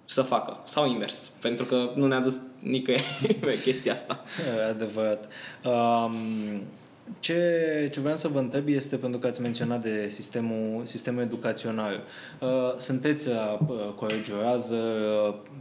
să 0.06 0.22
facă. 0.22 0.58
Sau 0.64 0.90
invers. 0.90 1.30
Pentru 1.40 1.64
că 1.64 1.90
nu 1.94 2.06
ne-a 2.06 2.20
dus 2.20 2.38
nicăieri 2.58 3.36
pe 3.40 3.60
chestia 3.62 3.92
asta. 3.92 4.22
E 4.58 4.68
adevărat. 4.68 5.28
Um, 5.64 6.14
ce, 7.20 7.90
ce 7.92 8.00
vreau 8.00 8.16
să 8.16 8.28
vă 8.28 8.38
întreb 8.38 8.68
este, 8.68 8.96
pentru 8.96 9.18
că 9.18 9.26
ați 9.26 9.40
menționat 9.40 9.82
de 9.82 10.08
sistemul, 10.08 10.82
sistemul 10.84 11.22
educațional. 11.22 12.00
Uh, 12.40 12.48
sunteți 12.78 13.28
uh, 13.28 13.58
colegiorază, 13.94 14.76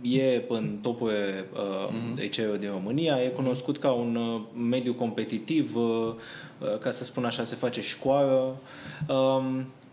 uh, 0.03 0.17
e 0.17 0.43
în 0.49 0.77
topurile 0.81 1.45
uh, 1.53 1.93
mm-hmm. 1.93 2.59
din 2.59 2.69
România, 2.69 3.23
e 3.23 3.27
cunoscut 3.27 3.77
ca 3.77 3.91
un 3.91 4.15
uh, 4.15 4.41
mediu 4.69 4.93
competitiv, 4.93 5.75
uh, 5.75 6.13
uh, 6.59 6.77
ca 6.79 6.91
să 6.91 7.03
spun 7.03 7.25
așa, 7.25 7.43
se 7.43 7.55
face 7.55 7.81
școală. 7.81 8.55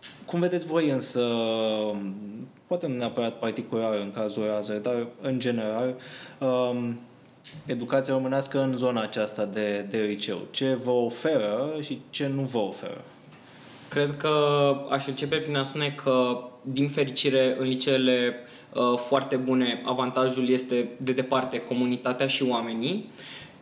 Uh, 0.03 0.09
cum 0.27 0.41
vedeți 0.41 0.67
voi 0.67 0.89
însă 0.89 1.21
poate 2.67 2.87
nu 2.87 2.97
neapărat 2.97 3.39
particular 3.39 3.95
în 3.95 4.11
cazul 4.11 4.45
Razer, 4.47 4.79
dar 4.79 5.07
în 5.21 5.39
general, 5.39 5.95
um, 6.39 6.99
educația 7.67 8.15
românească 8.15 8.63
în 8.63 8.77
zona 8.77 9.03
aceasta 9.03 9.45
de, 9.45 9.87
de 9.91 9.99
liceu. 9.99 10.39
Ce 10.51 10.75
vă 10.75 10.91
oferă 10.91 11.75
și 11.81 12.01
ce 12.11 12.27
nu 12.27 12.43
vă 12.43 12.59
oferă? 12.59 13.05
Cred 13.89 14.17
că 14.17 14.37
aș 14.91 15.07
începe 15.07 15.37
prin 15.37 15.57
a 15.57 15.63
spune 15.63 15.95
că, 16.05 16.39
din 16.63 16.89
fericire, 16.89 17.57
în 17.59 17.67
liceele 17.67 18.35
uh, 18.73 18.99
foarte 18.99 19.37
bune, 19.37 19.83
avantajul 19.85 20.49
este 20.49 20.89
de 20.97 21.13
departe 21.13 21.61
comunitatea 21.61 22.27
și 22.27 22.43
oamenii. 22.43 23.11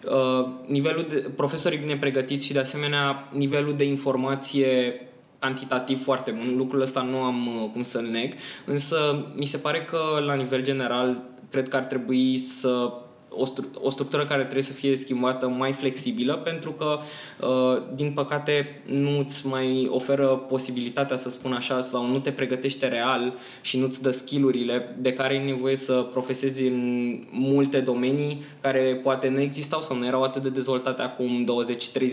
Uh, 0.04 0.48
nivelul 0.66 1.06
de 1.08 1.16
profesorii 1.16 1.78
bine 1.78 1.96
pregătiți 1.96 2.46
și, 2.46 2.52
de 2.52 2.58
asemenea, 2.58 3.28
nivelul 3.32 3.76
de 3.76 3.84
informație 3.84 5.00
cantitativ 5.40 6.02
foarte 6.02 6.30
bun. 6.30 6.56
Lucrul 6.56 6.80
ăsta 6.80 7.02
nu 7.02 7.22
am 7.22 7.46
uh, 7.46 7.70
cum 7.72 7.82
să-l 7.82 8.06
neg, 8.06 8.34
însă 8.64 9.26
mi 9.36 9.44
se 9.44 9.56
pare 9.56 9.84
că 9.84 9.98
la 10.26 10.34
nivel 10.34 10.62
general 10.62 11.22
cred 11.50 11.68
că 11.68 11.76
ar 11.76 11.84
trebui 11.84 12.38
să 12.38 12.92
o, 13.30 13.44
stru- 13.44 13.70
o 13.74 13.90
structură 13.90 14.26
care 14.26 14.40
trebuie 14.42 14.62
să 14.62 14.72
fie 14.72 14.96
schimbată 14.96 15.48
mai 15.48 15.72
flexibilă 15.72 16.36
pentru 16.36 16.72
că, 16.72 16.98
uh, 17.40 17.82
din 17.94 18.12
păcate, 18.12 18.82
nu 18.86 19.18
îți 19.18 19.46
mai 19.46 19.88
oferă 19.90 20.26
posibilitatea, 20.26 21.16
să 21.16 21.30
spun 21.30 21.52
așa, 21.52 21.80
sau 21.80 22.06
nu 22.06 22.18
te 22.18 22.32
pregătește 22.32 22.88
real 22.88 23.34
și 23.60 23.78
nu-ți 23.78 24.02
dă 24.02 24.10
skillurile 24.10 24.96
de 24.98 25.12
care 25.12 25.32
ai 25.32 25.44
nevoie 25.44 25.76
să 25.76 25.92
profesezi 25.92 26.66
în 26.66 27.18
multe 27.30 27.80
domenii 27.80 28.42
care 28.60 29.00
poate 29.02 29.28
nu 29.28 29.40
existau 29.40 29.80
sau 29.80 29.96
nu 29.96 30.06
erau 30.06 30.22
atât 30.22 30.42
de 30.42 30.48
dezvoltate 30.48 31.02
acum 31.02 31.46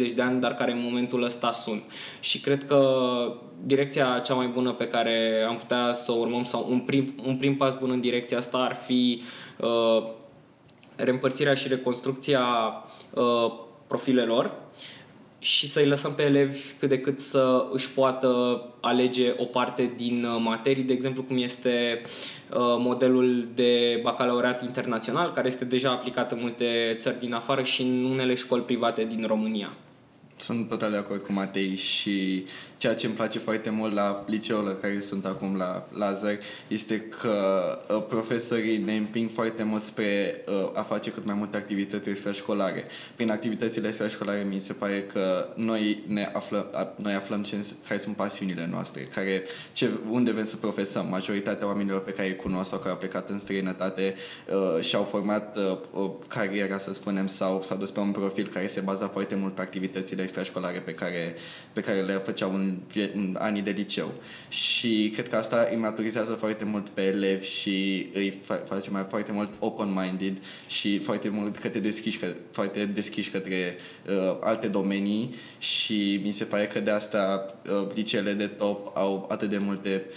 20-30 0.10 0.14
de 0.16 0.22
ani, 0.22 0.42
dar 0.42 0.54
care 0.54 0.72
în 0.72 0.82
momentul 0.84 1.24
ăsta 1.24 1.52
sunt. 1.52 1.82
Și 2.20 2.40
cred 2.40 2.66
că 2.66 2.82
direcția 3.66 4.22
cea 4.26 4.34
mai 4.34 4.48
bună 4.48 4.72
pe 4.72 4.88
care 4.88 5.46
am 5.48 5.58
putea 5.58 5.94
să 5.94 6.12
o 6.12 6.16
urmăm 6.16 6.44
sau 6.44 6.68
un 6.70 6.80
prim, 6.80 7.14
un 7.26 7.38
prim 7.38 7.56
pas 7.56 7.78
bun 7.78 7.90
în 7.90 8.00
direcția 8.00 8.38
asta 8.38 8.58
ar 8.58 8.76
fi 8.76 9.22
uh, 9.60 10.04
reîmpărțirea 10.98 11.54
și 11.54 11.68
reconstrucția 11.68 12.44
uh, 13.14 13.54
profilelor 13.88 14.52
și 15.40 15.68
să-i 15.68 15.88
lăsăm 15.88 16.14
pe 16.14 16.24
elevi 16.24 16.60
cât 16.80 16.90
de 16.90 17.00
cât 17.00 17.20
să 17.20 17.66
își 17.72 17.92
poată 17.92 18.62
alege 18.82 19.34
o 19.38 19.46
parte 19.46 19.94
din 19.96 20.24
uh, 20.24 20.42
materii, 20.44 20.84
de 20.84 20.94
exemplu 20.94 21.24
cum 21.24 21.38
este 21.38 22.02
uh, 22.04 22.58
modelul 22.60 23.48
de 23.56 24.00
bacalaureat 24.04 24.62
internațional, 24.62 25.32
care 25.32 25.48
este 25.48 25.66
deja 25.66 25.92
aplicat 25.92 26.32
în 26.32 26.38
multe 26.42 26.98
țări 27.00 27.20
din 27.20 27.34
afară 27.34 27.64
și 27.64 27.82
în 27.82 28.04
unele 28.04 28.34
școli 28.34 28.62
private 28.62 29.04
din 29.04 29.26
România. 29.28 29.74
Sunt 30.38 30.70
total 30.70 30.92
de 30.92 30.98
acord 30.98 31.22
cu 31.22 31.32
Matei 31.32 31.76
și 31.76 32.46
ceea 32.78 32.96
ce 32.96 33.06
îmi 33.06 33.16
place 33.16 33.40
foarte 33.40 33.70
mult 33.70 33.94
la 33.94 34.24
liceul 34.28 34.64
la 34.64 34.74
care 34.74 35.00
sunt 35.00 35.26
acum 35.26 35.56
la 35.56 35.88
Lazar 35.92 36.38
este 36.68 37.00
că 37.00 37.32
uh, 37.90 38.04
profesorii 38.10 38.78
ne 38.78 38.96
împing 38.96 39.30
foarte 39.34 39.64
mult 39.64 39.84
spre 39.84 40.44
uh, 40.48 40.72
a 40.74 40.82
face 40.82 41.12
cât 41.12 41.26
mai 41.26 41.36
multe 41.38 41.58
activități 41.58 42.10
extrașcolare. 42.10 42.86
Prin 43.16 43.32
activitățile 43.32 43.88
extrașcolare 43.88 44.48
mi 44.50 44.60
se 44.60 44.74
pare 44.74 45.04
că 45.04 45.48
noi 45.56 46.04
ne 46.08 46.30
aflăm, 46.34 46.66
noi 46.96 47.14
aflăm 47.14 47.44
ce, 47.44 47.56
care 47.88 48.00
sunt 48.00 48.16
pasiunile 48.16 48.68
noastre, 48.72 49.02
care, 49.02 49.44
ce, 49.72 49.90
unde 50.10 50.32
vrem 50.32 50.46
să 50.46 50.56
profesăm. 50.56 51.08
Majoritatea 51.10 51.68
oamenilor 51.68 52.04
pe 52.04 52.12
care 52.12 52.28
îi 52.28 52.36
cunosc 52.36 52.70
sau 52.70 52.80
care 52.80 52.90
au 52.90 52.98
plecat 52.98 53.30
în 53.30 53.40
străinătate 53.40 54.16
uh, 54.48 54.84
și-au 54.84 55.04
format 55.04 55.58
uh, 55.94 56.10
cariera, 56.28 56.78
să 56.78 56.94
spunem, 56.94 57.28
sau 57.28 57.62
s-au 57.62 57.78
dus 57.78 57.92
pe 57.92 58.00
un 58.00 58.12
profil 58.12 58.48
care 58.48 58.68
se 58.68 58.80
baza 58.80 59.08
foarte 59.08 59.36
mult 59.36 59.56
pe 59.56 59.62
activitățile 59.62 60.27
extrașcolare 60.28 60.80
pe 60.80 60.92
care, 60.94 61.36
pe 61.74 61.82
care 61.82 62.02
le 62.02 62.14
făceau 62.14 62.54
în 62.54 62.78
în 63.14 63.36
anii 63.40 63.62
de 63.62 63.72
liceu. 63.72 64.14
Și 64.50 65.12
cred 65.14 65.28
că 65.28 65.36
asta 65.36 65.68
îi 65.72 65.78
maturizează 65.78 66.32
foarte 66.32 66.66
mult 66.66 66.90
pe 66.90 67.02
elevi 67.02 67.46
și 67.46 68.08
îi 68.14 68.42
face 68.66 68.90
mai 68.90 69.06
foarte 69.10 69.32
mult 69.32 69.52
open-minded 69.60 70.38
și 70.68 71.00
foarte 71.00 71.30
mult 71.30 71.58
către 71.58 71.80
deschiși, 71.80 72.18
că, 72.18 72.28
foarte 72.52 72.86
deschiși 72.86 73.30
către 73.30 73.78
uh, 74.08 74.38
alte 74.42 74.68
domenii 74.68 75.36
și 75.58 76.22
mi 76.24 76.32
se 76.32 76.44
pare 76.44 76.68
că 76.68 76.80
de 76.80 76.92
asta 76.92 77.54
uh, 77.70 77.88
liceele 77.94 78.34
de 78.34 78.48
top 78.48 78.98
au 78.98 79.28
atât 79.30 79.50
de 79.50 79.58
multe 79.58 80.04
uh, 80.08 80.16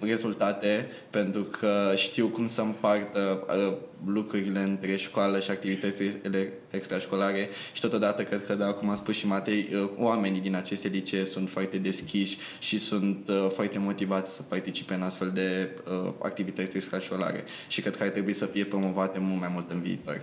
rezultate 0.00 0.88
pentru 1.10 1.42
că 1.42 1.92
știu 1.96 2.28
cum 2.28 2.46
să 2.46 2.60
împartă 2.60 3.46
uh, 3.48 3.76
lucrurile 4.06 4.60
între 4.60 4.96
școală 4.96 5.40
și 5.40 5.50
activitățile 5.50 6.52
extrașcolare 6.70 7.48
și 7.72 7.80
totodată 7.80 8.22
cred 8.22 8.46
că, 8.46 8.54
da, 8.54 8.72
cum 8.72 8.88
a 8.88 8.94
spus 8.94 9.16
și 9.16 9.26
Matei, 9.26 9.68
uh, 9.72 9.90
oamenii 9.96 10.40
din 10.40 10.54
aceste 10.54 10.88
licee 10.88 11.24
sunt 11.24 11.48
foarte 11.48 11.78
deschiși 11.78 12.38
și 12.58 12.78
sunt 12.78 13.28
uh, 13.28 13.50
foarte 13.54 13.78
motivați 13.78 14.34
să 14.34 14.42
participe 14.42 14.94
în 14.94 15.02
astfel 15.02 15.30
de 15.34 15.70
uh, 16.04 16.12
activități 16.22 16.76
extrașcolare 16.76 17.44
și 17.68 17.80
cred 17.80 17.96
că 17.96 18.02
ar 18.02 18.08
trebui 18.08 18.32
să 18.32 18.46
fie 18.46 18.64
promovate 18.64 19.18
mult 19.18 19.40
mai 19.40 19.50
mult 19.52 19.70
în 19.70 19.80
viitor. 19.80 20.20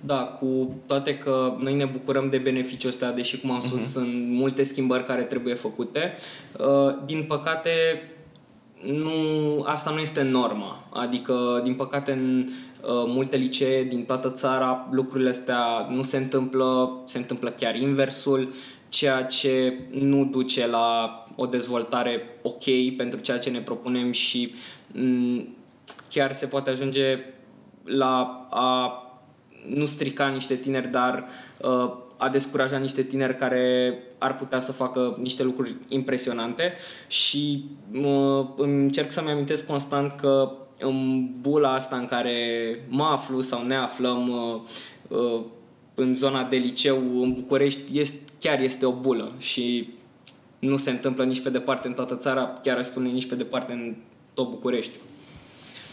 Da, 0.00 0.22
cu 0.22 0.74
toate 0.86 1.18
că 1.18 1.56
noi 1.58 1.74
ne 1.74 1.84
bucurăm 1.84 2.30
de 2.30 2.38
beneficiul 2.38 2.90
ăsta, 2.90 3.10
deși, 3.10 3.40
cum 3.40 3.50
am 3.50 3.60
spus, 3.60 3.80
uh-huh. 3.80 3.92
sunt 3.92 4.28
multe 4.28 4.62
schimbări 4.62 5.04
care 5.04 5.22
trebuie 5.22 5.54
făcute. 5.54 6.14
Din 7.06 7.22
păcate, 7.22 7.70
nu, 8.82 9.62
asta 9.66 9.90
nu 9.90 9.98
este 9.98 10.22
norma. 10.22 10.88
Adică, 10.92 11.60
din 11.64 11.74
păcate, 11.74 12.12
în 12.12 12.48
uh, 12.48 12.88
multe 13.06 13.36
licee 13.36 13.84
din 13.84 14.04
toată 14.04 14.30
țara 14.30 14.88
lucrurile 14.90 15.28
astea 15.28 15.88
nu 15.90 16.02
se 16.02 16.16
întâmplă, 16.16 16.90
se 17.04 17.18
întâmplă 17.18 17.50
chiar 17.50 17.76
inversul, 17.76 18.52
ceea 18.88 19.24
ce 19.24 19.78
nu 19.90 20.24
duce 20.24 20.66
la 20.66 21.24
o 21.36 21.46
dezvoltare 21.46 22.22
ok 22.42 22.96
pentru 22.96 23.20
ceea 23.20 23.38
ce 23.38 23.50
ne 23.50 23.60
propunem 23.60 24.12
și 24.12 24.54
mm, 24.92 25.56
chiar 26.10 26.32
se 26.32 26.46
poate 26.46 26.70
ajunge 26.70 27.18
la 27.84 28.46
a 28.50 29.02
nu 29.66 29.86
strica 29.86 30.28
niște 30.28 30.54
tineri, 30.54 30.88
dar 30.88 31.24
uh, 31.62 31.92
a 32.16 32.28
descurajat 32.28 32.80
niște 32.80 33.02
tineri 33.02 33.36
care 33.36 33.94
ar 34.18 34.36
putea 34.36 34.60
să 34.60 34.72
facă 34.72 35.16
niște 35.20 35.42
lucruri 35.42 35.74
impresionante 35.88 36.74
și 37.08 37.64
uh, 37.92 38.46
încerc 38.56 39.10
să-mi 39.10 39.30
amintesc 39.30 39.66
constant 39.66 40.12
că 40.20 40.52
în 40.78 41.28
bula 41.40 41.72
asta 41.72 41.96
în 41.96 42.06
care 42.06 42.36
mă 42.88 43.04
aflu 43.04 43.40
sau 43.40 43.62
ne 43.62 43.76
aflăm 43.76 44.28
uh, 44.28 44.60
uh, 45.18 45.40
în 45.94 46.14
zona 46.14 46.44
de 46.44 46.56
liceu 46.56 47.22
în 47.22 47.32
București 47.32 47.98
este, 47.98 48.18
chiar 48.38 48.60
este 48.60 48.86
o 48.86 48.92
bulă 48.92 49.32
și 49.38 49.88
nu 50.58 50.76
se 50.76 50.90
întâmplă 50.90 51.24
nici 51.24 51.40
pe 51.40 51.50
departe 51.50 51.88
în 51.88 51.94
toată 51.94 52.16
țara, 52.16 52.48
chiar 52.62 52.78
aș 52.78 52.84
spune 52.84 53.08
nici 53.08 53.26
pe 53.26 53.34
departe 53.34 53.72
în 53.72 53.94
tot 54.34 54.50
București. 54.50 54.98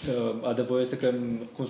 Uh, 0.07 0.47
adevărul 0.47 0.81
este 0.81 0.97
că, 0.97 1.13
cum 1.55 1.67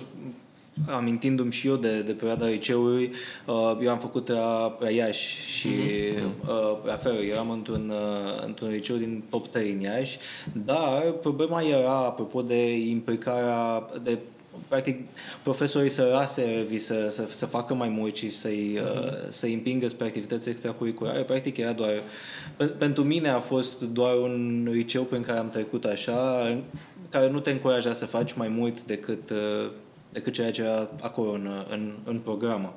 amintindu-mi 0.86 1.52
și 1.52 1.66
eu 1.66 1.76
de, 1.76 2.02
de 2.02 2.12
perioada 2.12 2.46
liceului, 2.46 3.12
uh, 3.46 3.76
eu 3.82 3.90
am 3.90 3.98
făcut 3.98 4.28
la, 4.28 4.76
la 4.80 4.90
Iași 4.90 5.50
și 5.50 5.68
mm-hmm. 5.68 6.48
uh, 6.48 6.76
la 6.84 6.96
fel, 6.96 7.24
eram 7.24 7.50
într-un, 7.50 7.92
uh, 7.94 8.44
într-un 8.46 8.68
liceu 8.68 8.96
din 8.96 9.22
top 9.30 9.48
3 9.48 9.72
în 9.72 9.80
Iași, 9.80 10.18
dar 10.52 11.02
problema 11.20 11.62
era, 11.62 11.96
apropo 11.96 12.42
de 12.42 12.76
implicarea, 12.76 13.90
de 14.02 14.18
practic 14.68 15.00
profesorii 15.42 15.88
să 15.88 16.02
lase 16.12 16.42
elevii 16.42 16.78
să, 16.78 17.08
să, 17.10 17.26
să 17.30 17.46
facă 17.46 17.74
mai 17.74 17.88
mult 17.88 18.16
și 18.16 18.30
să-i, 18.30 18.80
uh-huh. 18.80 19.28
să-i 19.28 19.52
împingă 19.52 19.88
spre 19.88 20.06
activități 20.06 20.48
extracurriculare, 20.48 21.22
practic 21.22 21.56
era 21.56 21.72
doar... 21.72 21.90
Pentru 22.78 23.02
mine 23.04 23.28
a 23.28 23.38
fost 23.38 23.80
doar 23.80 24.14
un 24.14 24.66
liceu 24.70 25.02
prin 25.02 25.22
care 25.22 25.38
am 25.38 25.50
trecut 25.50 25.84
așa, 25.84 26.48
care 27.10 27.30
nu 27.30 27.40
te 27.40 27.50
încuraja 27.50 27.92
să 27.92 28.06
faci 28.06 28.32
mai 28.32 28.48
mult 28.48 28.82
decât, 28.82 29.30
uh, 29.30 29.70
decât 30.12 30.32
ceea 30.32 30.50
ce 30.50 30.62
era 30.62 30.90
acolo 31.00 31.30
în, 31.30 31.48
în, 31.70 31.92
în 32.04 32.18
programă. 32.18 32.74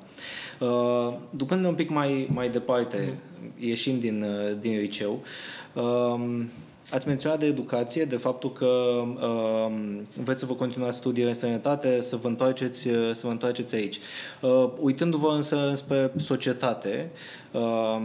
Uh, 0.60 1.14
ducând 1.30 1.64
un 1.64 1.74
pic 1.74 1.90
mai, 1.90 2.28
mai 2.32 2.48
departe, 2.48 2.98
uh-huh. 2.98 3.58
ieșind 3.58 4.00
din, 4.00 4.22
uh, 4.22 4.56
din 4.60 4.78
liceu, 4.78 5.22
uh, 5.74 6.44
Ați 6.90 7.06
menționat 7.06 7.38
de 7.38 7.46
educație, 7.46 8.04
de 8.04 8.16
faptul 8.16 8.52
că 8.52 8.66
uh, 8.66 9.72
vreți 10.24 10.40
să 10.40 10.46
vă 10.46 10.54
continuați 10.54 10.96
studiile 10.96 11.28
în 11.28 11.34
sănătate, 11.34 12.00
să 12.00 12.16
vă 12.16 12.28
întoarceți, 12.28 12.88
uh, 12.88 13.10
să 13.14 13.20
vă 13.26 13.30
întoarceți 13.32 13.74
aici. 13.74 13.98
Uh, 14.40 14.70
uitându-vă 14.78 15.32
însă 15.32 15.72
spre 15.74 16.12
societate, 16.16 17.10
uh, 17.52 18.02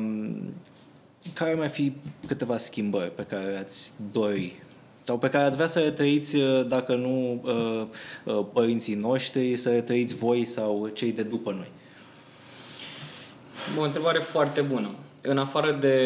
care 1.34 1.54
mai 1.54 1.70
fi 1.70 1.94
câteva 2.28 2.58
schimbări 2.58 3.12
pe 3.16 3.24
care 3.24 3.58
ați 3.58 3.94
dori 4.12 4.64
sau 5.06 5.18
pe 5.18 5.30
care 5.30 5.44
ați 5.44 5.56
vrea 5.56 5.68
să 5.68 5.80
le 5.80 5.92
trăiți, 5.92 6.36
uh, 6.36 6.68
dacă 6.68 6.96
nu 6.96 7.42
uh, 7.44 7.86
uh, 8.24 8.46
părinții 8.54 8.96
noștri, 8.96 9.56
să 9.56 9.70
le 9.70 9.82
trăiți 9.82 10.16
voi 10.16 10.46
sau 10.46 10.90
cei 10.94 11.12
de 11.12 11.24
după 11.24 11.52
noi? 11.52 11.72
O 13.78 13.82
întrebare 13.82 14.20
foarte 14.20 14.62
bună. 14.62 14.90
În 15.22 15.38
afară 15.38 15.72
de 15.72 16.00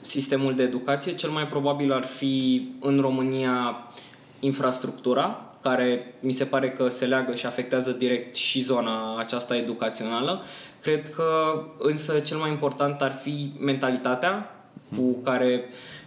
sistemul 0.00 0.54
de 0.54 0.62
educație, 0.62 1.14
cel 1.14 1.30
mai 1.30 1.46
probabil 1.46 1.92
ar 1.92 2.04
fi 2.04 2.68
în 2.80 3.00
România 3.00 3.86
infrastructura, 4.40 5.52
care 5.62 6.14
mi 6.20 6.32
se 6.32 6.44
pare 6.44 6.70
că 6.70 6.88
se 6.88 7.06
leagă 7.06 7.34
și 7.34 7.46
afectează 7.46 7.90
direct 7.90 8.34
și 8.34 8.62
zona 8.62 9.18
aceasta 9.18 9.56
educațională. 9.56 10.42
Cred 10.82 11.10
că 11.10 11.62
însă 11.78 12.18
cel 12.18 12.36
mai 12.36 12.50
important 12.50 13.02
ar 13.02 13.12
fi 13.12 13.52
mentalitatea 13.58 14.50
cu 14.96 15.12
care 15.22 15.64
uh, 15.66 15.97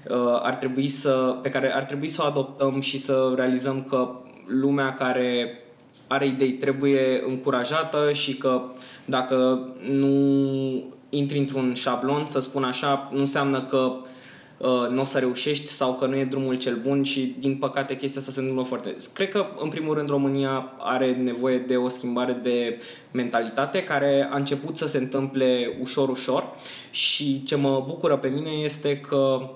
ar 0.41 0.55
trebui 0.55 0.87
să, 0.87 1.37
pe 1.41 1.49
care 1.49 1.75
ar 1.75 1.83
trebui 1.83 2.09
să 2.09 2.21
o 2.23 2.25
adoptăm 2.25 2.79
și 2.81 2.97
să 2.97 3.33
realizăm 3.35 3.83
că 3.83 4.09
lumea 4.47 4.93
care 4.93 5.61
are 6.07 6.27
idei 6.27 6.51
trebuie 6.51 7.23
încurajată 7.27 8.11
și 8.13 8.35
că 8.35 8.61
dacă 9.05 9.67
nu 9.89 10.83
intri 11.09 11.37
într-un 11.37 11.73
șablon, 11.73 12.27
să 12.27 12.39
spun 12.39 12.63
așa, 12.63 13.09
nu 13.13 13.19
înseamnă 13.19 13.61
că 13.61 13.91
uh, 14.57 14.87
nu 14.89 15.01
o 15.01 15.03
să 15.03 15.19
reușești 15.19 15.67
sau 15.67 15.95
că 15.95 16.05
nu 16.05 16.15
e 16.15 16.25
drumul 16.25 16.55
cel 16.55 16.75
bun 16.81 17.03
și 17.03 17.35
din 17.39 17.55
păcate 17.55 17.97
chestia 17.97 18.19
asta 18.19 18.31
se 18.31 18.39
întâmplă 18.39 18.63
foarte 18.63 18.95
Cred 19.13 19.29
că 19.29 19.45
în 19.57 19.69
primul 19.69 19.95
rând 19.95 20.09
România 20.09 20.73
are 20.77 21.13
nevoie 21.13 21.57
de 21.57 21.75
o 21.75 21.87
schimbare 21.87 22.39
de 22.43 22.81
mentalitate 23.11 23.83
care 23.83 24.29
a 24.31 24.37
început 24.37 24.77
să 24.77 24.87
se 24.87 24.97
întâmple 24.97 25.77
ușor 25.81 26.09
ușor 26.09 26.55
și 26.91 27.43
ce 27.43 27.55
mă 27.55 27.83
bucură 27.87 28.17
pe 28.17 28.27
mine 28.27 28.49
este 28.49 28.97
că 28.97 29.49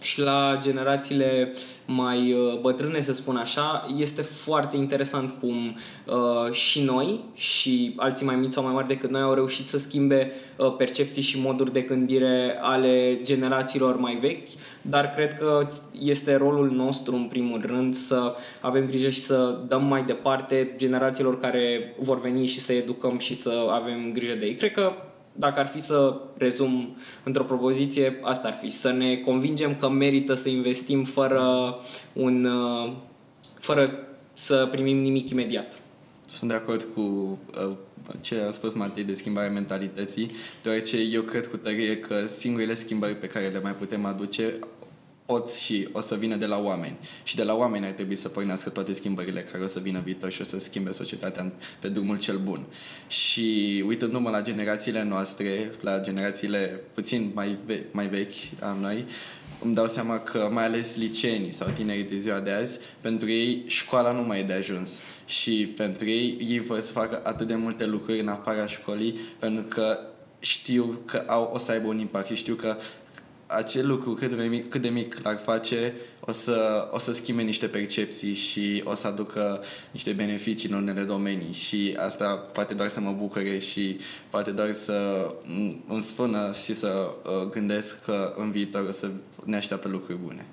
și 0.00 0.20
la 0.20 0.58
generațiile 0.62 1.52
mai 1.86 2.32
uh, 2.32 2.58
bătrâne, 2.60 3.00
să 3.00 3.12
spun 3.12 3.36
așa, 3.36 3.86
este 3.96 4.22
foarte 4.22 4.76
interesant 4.76 5.34
cum 5.40 5.76
uh, 6.06 6.52
și 6.52 6.82
noi 6.82 7.24
și 7.34 7.94
alții 7.96 8.26
mai 8.26 8.36
mici 8.36 8.52
sau 8.52 8.62
mai 8.64 8.72
mari 8.72 8.86
decât 8.86 9.10
noi 9.10 9.20
au 9.20 9.34
reușit 9.34 9.68
să 9.68 9.78
schimbe 9.78 10.32
uh, 10.56 10.74
percepții 10.76 11.22
și 11.22 11.40
moduri 11.40 11.72
de 11.72 11.80
gândire 11.80 12.58
ale 12.60 13.18
generațiilor 13.22 13.96
mai 13.96 14.18
vechi, 14.20 14.48
dar 14.82 15.10
cred 15.10 15.34
că 15.34 15.68
este 16.00 16.36
rolul 16.36 16.70
nostru, 16.70 17.14
în 17.14 17.24
primul 17.24 17.62
rând, 17.66 17.94
să 17.94 18.34
avem 18.60 18.86
grijă 18.86 19.08
și 19.08 19.20
să 19.20 19.58
dăm 19.68 19.84
mai 19.84 20.02
departe 20.02 20.74
generațiilor 20.76 21.38
care 21.38 21.94
vor 22.00 22.20
veni 22.20 22.46
și 22.46 22.60
să 22.60 22.72
educăm 22.72 23.18
și 23.18 23.34
să 23.34 23.66
avem 23.70 24.12
grijă 24.12 24.34
de 24.34 24.46
ei. 24.46 24.54
Cred 24.54 24.72
că 24.72 24.92
dacă 25.38 25.60
ar 25.60 25.66
fi 25.66 25.80
să 25.80 26.20
rezum 26.36 26.96
într-o 27.22 27.44
propoziție, 27.44 28.18
asta 28.22 28.48
ar 28.48 28.54
fi. 28.54 28.70
Să 28.70 28.90
ne 28.90 29.16
convingem 29.16 29.76
că 29.76 29.88
merită 29.88 30.34
să 30.34 30.48
investim 30.48 31.04
fără, 31.04 31.74
un, 32.12 32.44
uh, 32.44 32.92
fără 33.58 33.90
să 34.34 34.68
primim 34.70 34.96
nimic 34.96 35.30
imediat. 35.30 35.80
Sunt 36.26 36.50
de 36.50 36.56
acord 36.56 36.86
cu 36.94 37.00
uh, 37.00 37.76
ce 38.20 38.40
a 38.40 38.50
spus 38.50 38.74
Matei 38.74 39.04
de 39.04 39.14
schimbarea 39.14 39.50
mentalității, 39.50 40.30
deoarece 40.62 40.96
eu 40.96 41.22
cred 41.22 41.46
cu 41.46 41.56
tărie 41.56 41.98
că 41.98 42.14
singurele 42.26 42.74
schimbări 42.74 43.16
pe 43.16 43.26
care 43.26 43.48
le 43.48 43.60
mai 43.60 43.74
putem 43.74 44.04
aduce 44.04 44.54
pot 45.28 45.50
și 45.50 45.88
o 45.92 46.00
să 46.00 46.14
vină 46.14 46.36
de 46.36 46.46
la 46.46 46.58
oameni. 46.58 46.96
Și 47.22 47.36
de 47.36 47.42
la 47.42 47.54
oameni 47.54 47.86
ar 47.86 47.90
trebui 47.90 48.16
să 48.16 48.28
pornească 48.28 48.70
toate 48.70 48.92
schimbările 48.92 49.40
care 49.40 49.64
o 49.64 49.66
să 49.66 49.78
vină 49.78 50.00
viitor 50.04 50.32
și 50.32 50.40
o 50.40 50.44
să 50.44 50.58
schimbe 50.58 50.92
societatea 50.92 51.52
pe 51.80 51.88
drumul 51.88 52.18
cel 52.18 52.36
bun. 52.36 52.64
Și 53.08 53.84
uitându-mă 53.86 54.30
la 54.30 54.42
generațiile 54.42 55.02
noastre, 55.02 55.72
la 55.80 56.00
generațiile 56.00 56.80
puțin 56.94 57.30
mai, 57.34 57.58
ve- 57.66 57.84
mai 57.90 58.06
vechi 58.06 58.32
a 58.60 58.76
noi, 58.80 59.06
îmi 59.62 59.74
dau 59.74 59.86
seama 59.86 60.18
că 60.18 60.48
mai 60.52 60.64
ales 60.64 60.96
liceenii 60.96 61.50
sau 61.50 61.68
tinerii 61.68 62.04
de 62.04 62.18
ziua 62.18 62.40
de 62.40 62.50
azi, 62.50 62.78
pentru 63.00 63.30
ei 63.30 63.64
școala 63.66 64.12
nu 64.12 64.22
mai 64.22 64.40
e 64.40 64.42
de 64.42 64.52
ajuns. 64.52 64.98
Și 65.26 65.72
pentru 65.76 66.08
ei, 66.08 66.38
ei 66.40 66.60
vor 66.60 66.80
să 66.80 66.92
facă 66.92 67.20
atât 67.24 67.46
de 67.46 67.54
multe 67.54 67.86
lucruri 67.86 68.20
în 68.20 68.28
afara 68.28 68.66
școlii, 68.66 69.18
pentru 69.38 69.62
că 69.62 69.98
știu 70.38 71.02
că 71.04 71.24
au, 71.26 71.50
o 71.54 71.58
să 71.58 71.72
aibă 71.72 71.88
un 71.88 71.98
impact 71.98 72.26
și 72.26 72.34
știu 72.34 72.54
că 72.54 72.76
acel 73.48 73.86
lucru 73.86 74.12
cât 74.12 74.36
de 74.36 74.44
mic, 74.44 74.68
cât 74.68 74.82
de 74.82 74.88
mic 74.88 75.22
l-ar 75.22 75.40
face, 75.44 75.92
o 76.20 76.32
să, 76.32 76.88
o 76.92 76.98
să 76.98 77.12
schimbe 77.12 77.42
niște 77.42 77.66
percepții 77.66 78.34
și 78.34 78.82
o 78.84 78.94
să 78.94 79.06
aducă 79.06 79.64
niște 79.90 80.12
beneficii 80.12 80.68
în 80.68 80.76
unele 80.76 81.02
domenii 81.02 81.52
și 81.52 81.94
asta 81.98 82.26
poate 82.52 82.74
doar 82.74 82.88
să 82.88 83.00
mă 83.00 83.12
bucure 83.12 83.58
și 83.58 83.98
poate 84.30 84.50
doar 84.50 84.74
să 84.74 85.28
îmi 85.88 86.02
spună 86.02 86.52
și 86.64 86.74
să 86.74 87.10
uh, 87.24 87.50
gândesc 87.50 88.04
că 88.04 88.34
în 88.36 88.50
viitor 88.50 88.86
o 88.88 88.92
să 88.92 89.10
ne 89.44 89.56
așteaptă 89.56 89.88
lucruri 89.88 90.18
bune. 90.18 90.46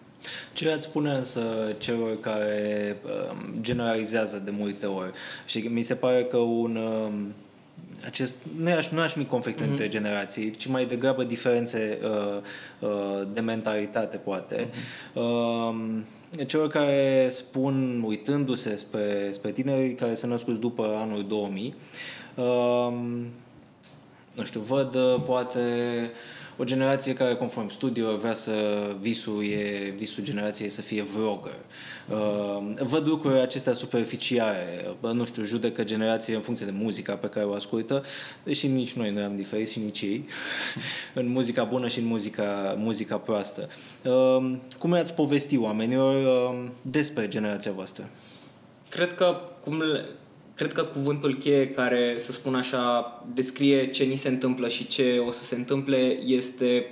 Ce 0.53 0.71
ați 0.71 0.85
spune 0.85 1.11
însă 1.11 1.41
celor 1.77 2.19
care 2.19 2.97
uh, 3.05 3.37
generalizează 3.61 4.41
de 4.45 4.51
multe 4.51 4.85
ori? 4.85 5.11
Și 5.45 5.59
mi 5.59 5.81
se 5.81 5.95
pare 5.95 6.23
că 6.23 6.37
un... 6.37 6.79
Uh, 7.77 8.05
acest, 8.05 8.35
nu 8.57 8.71
aș, 8.71 8.89
nu 8.89 9.01
aș 9.01 9.15
mi 9.15 9.25
conflict 9.25 9.61
mm-hmm. 9.61 9.69
între 9.69 9.87
generații, 9.87 10.51
ci 10.51 10.65
mai 10.65 10.85
degrabă 10.85 11.23
diferențe 11.23 11.99
uh, 12.03 12.41
uh, 12.79 13.27
de 13.33 13.39
mentalitate, 13.39 14.17
poate. 14.17 14.65
Mm-hmm. 14.65 15.13
Uh, 15.13 16.45
celor 16.47 16.67
care 16.67 17.27
spun, 17.31 18.03
uitându-se 18.05 18.75
spre, 18.75 19.27
spre 19.31 19.51
tinerii 19.51 19.95
care 19.95 20.13
se 20.13 20.27
născut 20.27 20.59
după 20.59 20.95
anul 20.95 21.25
2000, 21.27 21.75
uh, 22.35 22.93
nu 24.35 24.43
știu, 24.43 24.59
văd 24.59 24.95
uh, 24.95 25.21
poate 25.25 25.59
o 26.57 26.63
generație 26.63 27.13
care, 27.13 27.35
conform 27.35 27.69
studiilor, 27.69 28.17
vrea 28.17 28.33
să 28.33 28.53
visul, 28.99 29.43
e, 29.43 29.93
visul 29.97 30.23
generației 30.23 30.69
să 30.69 30.81
fie 30.81 31.01
vlogger. 31.01 31.55
Uh, 32.09 32.71
văd 32.79 33.07
lucruri 33.07 33.39
acestea 33.39 33.73
superficiale, 33.73 34.85
nu 34.99 35.25
știu, 35.25 35.43
judecă 35.43 35.83
generație 35.83 36.35
în 36.35 36.41
funcție 36.41 36.65
de 36.65 36.73
muzica 36.75 37.13
pe 37.13 37.27
care 37.27 37.45
o 37.45 37.53
ascultă, 37.53 38.03
deși 38.43 38.67
nici 38.67 38.93
noi 38.93 39.11
nu 39.11 39.23
am 39.23 39.35
diferit 39.35 39.69
și 39.69 39.79
nici 39.79 40.01
ei, 40.01 40.25
în 41.13 41.27
muzica 41.27 41.63
bună 41.63 41.87
și 41.87 41.99
în 41.99 42.05
muzica, 42.05 42.75
muzica 42.77 43.17
proastă. 43.17 43.69
Uh, 44.03 44.57
cum 44.79 44.93
le-ați 44.93 45.13
povesti 45.13 45.57
oamenilor 45.57 46.25
uh, 46.25 46.69
despre 46.81 47.27
generația 47.27 47.71
voastră? 47.71 48.09
Cred 48.89 49.13
că 49.13 49.39
cum 49.61 49.81
le, 49.81 50.05
cred 50.55 50.73
că 50.73 50.83
cuvântul 50.83 51.35
cheie 51.35 51.69
care, 51.69 52.13
să 52.17 52.31
spun 52.31 52.55
așa, 52.55 53.13
descrie 53.33 53.85
ce 53.85 54.03
ni 54.03 54.15
se 54.15 54.27
întâmplă 54.29 54.67
și 54.67 54.87
ce 54.87 55.23
o 55.27 55.31
să 55.31 55.43
se 55.43 55.55
întâmple 55.55 56.19
este 56.25 56.85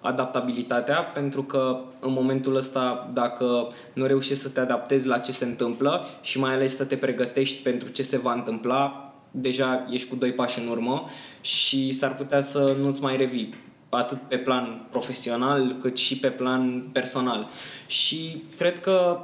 adaptabilitatea, 0.00 1.02
pentru 1.02 1.42
că 1.42 1.80
în 2.00 2.12
momentul 2.12 2.56
ăsta, 2.56 3.10
dacă 3.12 3.72
nu 3.92 4.06
reușești 4.06 4.42
să 4.42 4.48
te 4.48 4.60
adaptezi 4.60 5.06
la 5.06 5.18
ce 5.18 5.32
se 5.32 5.44
întâmplă 5.44 6.06
și 6.20 6.38
mai 6.38 6.52
ales 6.52 6.76
să 6.76 6.84
te 6.84 6.96
pregătești 6.96 7.62
pentru 7.62 7.88
ce 7.88 8.02
se 8.02 8.18
va 8.18 8.32
întâmpla, 8.32 9.12
deja 9.30 9.86
ești 9.90 10.08
cu 10.08 10.16
doi 10.16 10.32
pași 10.32 10.58
în 10.58 10.68
urmă 10.68 11.08
și 11.40 11.90
s-ar 11.90 12.14
putea 12.14 12.40
să 12.40 12.76
nu-ți 12.80 13.02
mai 13.02 13.16
revii 13.16 13.54
atât 13.88 14.18
pe 14.18 14.36
plan 14.36 14.86
profesional 14.90 15.76
cât 15.80 15.96
și 15.96 16.18
pe 16.18 16.28
plan 16.28 16.88
personal. 16.92 17.48
Și 17.86 18.42
cred 18.56 18.80
că 18.80 19.20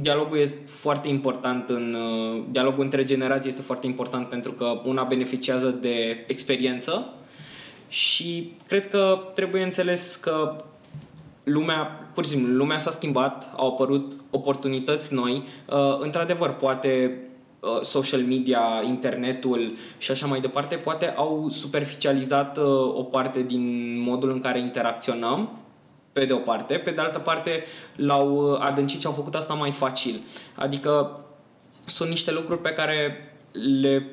dialogul 0.00 0.38
e 0.38 0.52
foarte 0.66 1.08
important 1.08 1.70
în 1.70 1.94
uh, 1.94 2.42
dialogul 2.50 2.82
între 2.84 3.04
generații 3.04 3.50
este 3.50 3.62
foarte 3.62 3.86
important 3.86 4.28
pentru 4.28 4.52
că 4.52 4.80
una 4.84 5.02
beneficiază 5.02 5.68
de 5.70 6.24
experiență 6.26 7.12
și 7.88 8.52
cred 8.66 8.88
că 8.88 9.18
trebuie 9.34 9.62
înțeles 9.62 10.16
că 10.16 10.56
lumea, 11.44 12.10
pur 12.14 12.24
și 12.24 12.30
simplu, 12.30 12.52
lumea 12.52 12.78
s-a 12.78 12.90
schimbat, 12.90 13.52
au 13.56 13.68
apărut 13.68 14.12
oportunități 14.30 15.14
noi. 15.14 15.42
Uh, 15.70 15.98
într-adevăr, 16.00 16.50
poate 16.50 17.20
uh, 17.60 17.80
social 17.80 18.20
media, 18.20 18.62
internetul 18.86 19.72
și 19.98 20.10
așa 20.10 20.26
mai 20.26 20.40
departe, 20.40 20.74
poate 20.74 21.12
au 21.16 21.48
superficializat 21.50 22.58
o 22.94 23.02
parte 23.02 23.42
din 23.42 23.96
modul 24.00 24.30
în 24.30 24.40
care 24.40 24.58
interacționăm 24.58 25.63
pe 26.14 26.24
de 26.24 26.32
o 26.32 26.38
parte, 26.38 26.74
pe 26.74 26.90
de 26.90 27.00
altă 27.00 27.18
parte 27.18 27.64
l-au 27.96 28.52
uh, 28.52 28.58
adâncit 28.60 29.00
și 29.00 29.06
au 29.06 29.12
făcut 29.12 29.34
asta 29.34 29.54
mai 29.54 29.70
facil. 29.70 30.20
Adică 30.54 31.20
sunt 31.86 32.08
niște 32.08 32.32
lucruri 32.32 32.60
pe 32.60 32.72
care 32.72 33.16
le, 33.80 34.06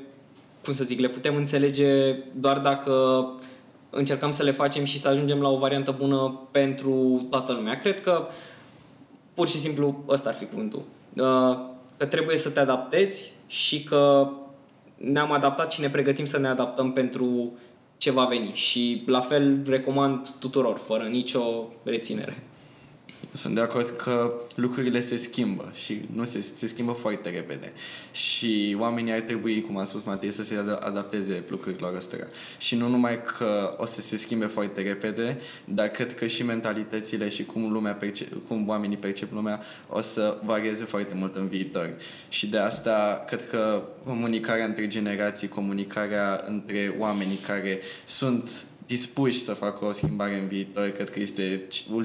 cum 0.64 0.74
să 0.74 0.84
zic, 0.84 1.00
le 1.00 1.08
putem 1.08 1.36
înțelege 1.36 2.16
doar 2.34 2.60
dacă 2.60 3.26
încercăm 3.90 4.34
să 4.34 4.44
le 4.44 4.52
facem 4.52 4.84
și 4.84 5.00
să 5.00 5.08
ajungem 5.08 5.42
la 5.42 5.50
o 5.50 5.58
variantă 5.58 5.96
bună 5.98 6.40
pentru 6.52 7.26
toată 7.30 7.54
lumea. 7.54 7.80
Cred 7.80 8.02
că 8.02 8.28
pur 9.34 9.50
și 9.50 9.60
simplu 9.60 10.04
ăsta 10.08 10.30
ar 10.30 10.36
fi 10.36 10.46
cuvântul. 10.46 10.84
Uh, 11.16 11.60
că 11.98 12.06
trebuie 12.06 12.38
să 12.38 12.50
te 12.50 12.60
adaptezi 12.60 13.32
și 13.48 13.84
că 13.84 14.30
ne-am 14.98 15.32
adaptat 15.32 15.72
și 15.72 15.82
ne 15.82 15.90
pregătim 15.90 16.26
să 16.26 16.38
ne 16.38 16.48
adaptăm 16.48 16.92
pentru 16.92 17.52
ce 18.02 18.12
va 18.12 18.26
veni. 18.26 18.52
Și 18.54 19.04
la 19.06 19.20
fel 19.20 19.62
recomand 19.66 20.30
tuturor, 20.40 20.78
fără 20.78 21.04
nicio 21.04 21.68
reținere. 21.84 22.44
Sunt 23.34 23.56
de 23.56 23.62
acord 23.62 23.90
că 23.90 24.34
lucrurile 24.56 25.02
se 25.02 25.18
schimbă 25.18 25.72
și 25.74 26.02
nu 26.14 26.26
se, 26.26 26.46
se 26.54 26.68
schimbă 26.68 26.92
foarte 26.92 27.30
repede. 27.30 27.74
Și 28.12 28.76
oamenii 28.80 29.14
ar 29.14 29.20
trebui, 29.20 29.62
cum 29.62 29.78
a 29.78 29.86
spus 29.86 30.04
Matei, 30.04 30.32
să 30.32 30.44
se 30.44 30.56
adapteze 30.80 31.44
lucrurilor 31.48 31.96
astea. 31.96 32.28
Și 32.58 32.76
nu 32.76 32.88
numai 32.88 33.24
că 33.24 33.76
o 33.78 33.86
să 33.86 34.02
se 34.02 34.18
schimbe 34.18 34.46
foarte 34.46 34.82
repede, 34.82 35.38
dar 35.66 35.88
cred 35.88 36.16
că 36.16 36.28
și 36.28 36.44
mentalitățile 36.44 37.30
și 37.30 37.46
cum, 37.46 37.72
lumea 37.72 37.94
perce- 37.94 38.28
cum 38.48 38.68
oamenii 38.68 38.98
percep 38.98 39.32
lumea 39.32 39.62
o 39.90 40.02
să 40.02 40.38
varieze 40.44 40.84
foarte 40.84 41.14
mult 41.16 41.36
în 41.36 41.48
viitor. 41.48 41.94
Și 42.30 42.48
de 42.48 42.58
asta 42.58 43.24
cred 43.28 43.50
că 43.50 43.84
comunicarea 44.04 44.66
între 44.66 44.88
generații, 44.88 45.48
comunicarea 45.48 46.44
între 46.48 46.96
oamenii 46.98 47.38
care 47.38 47.80
sunt 48.06 48.66
dispuși 48.92 49.40
să 49.40 49.54
facă 49.54 49.86
o 49.86 49.92
schimbare 49.92 50.40
în 50.40 50.48
viitor, 50.48 50.90
cred 50.90 51.10
că 51.10 51.20
este 51.20 51.62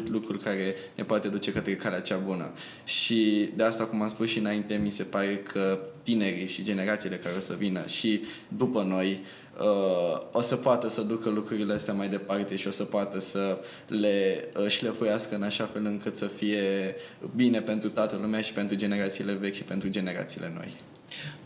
lucrul 0.08 0.38
care 0.38 0.74
ne 0.94 1.04
poate 1.04 1.28
duce 1.28 1.52
către 1.52 1.76
calea 1.76 2.00
cea 2.00 2.16
bună. 2.16 2.52
Și 2.84 3.50
de 3.56 3.62
asta, 3.62 3.84
cum 3.84 4.02
am 4.02 4.08
spus 4.08 4.28
și 4.28 4.38
înainte, 4.38 4.74
mi 4.74 4.90
se 4.90 5.02
pare 5.02 5.36
că 5.36 5.78
tinerii 6.02 6.46
și 6.46 6.62
generațiile 6.62 7.16
care 7.16 7.34
o 7.36 7.40
să 7.40 7.54
vină 7.58 7.86
și 7.86 8.20
după 8.48 8.82
noi 8.82 9.20
uh, 9.58 10.22
o 10.32 10.40
să 10.40 10.56
poată 10.56 10.88
să 10.88 11.00
ducă 11.00 11.28
lucrurile 11.28 11.72
astea 11.72 11.94
mai 11.94 12.08
departe 12.08 12.56
și 12.56 12.66
o 12.66 12.70
să 12.70 12.84
poată 12.84 13.20
să 13.20 13.58
le 13.86 14.48
uh, 14.60 14.68
șlefuiască 14.68 15.34
în 15.34 15.42
așa 15.42 15.70
fel 15.72 15.84
încât 15.84 16.16
să 16.16 16.26
fie 16.26 16.94
bine 17.36 17.60
pentru 17.60 17.88
toată 17.88 18.18
lumea 18.22 18.40
și 18.40 18.52
pentru 18.52 18.76
generațiile 18.76 19.32
vechi 19.32 19.54
și 19.54 19.62
pentru 19.62 19.88
generațiile 19.88 20.52
noi. 20.54 20.95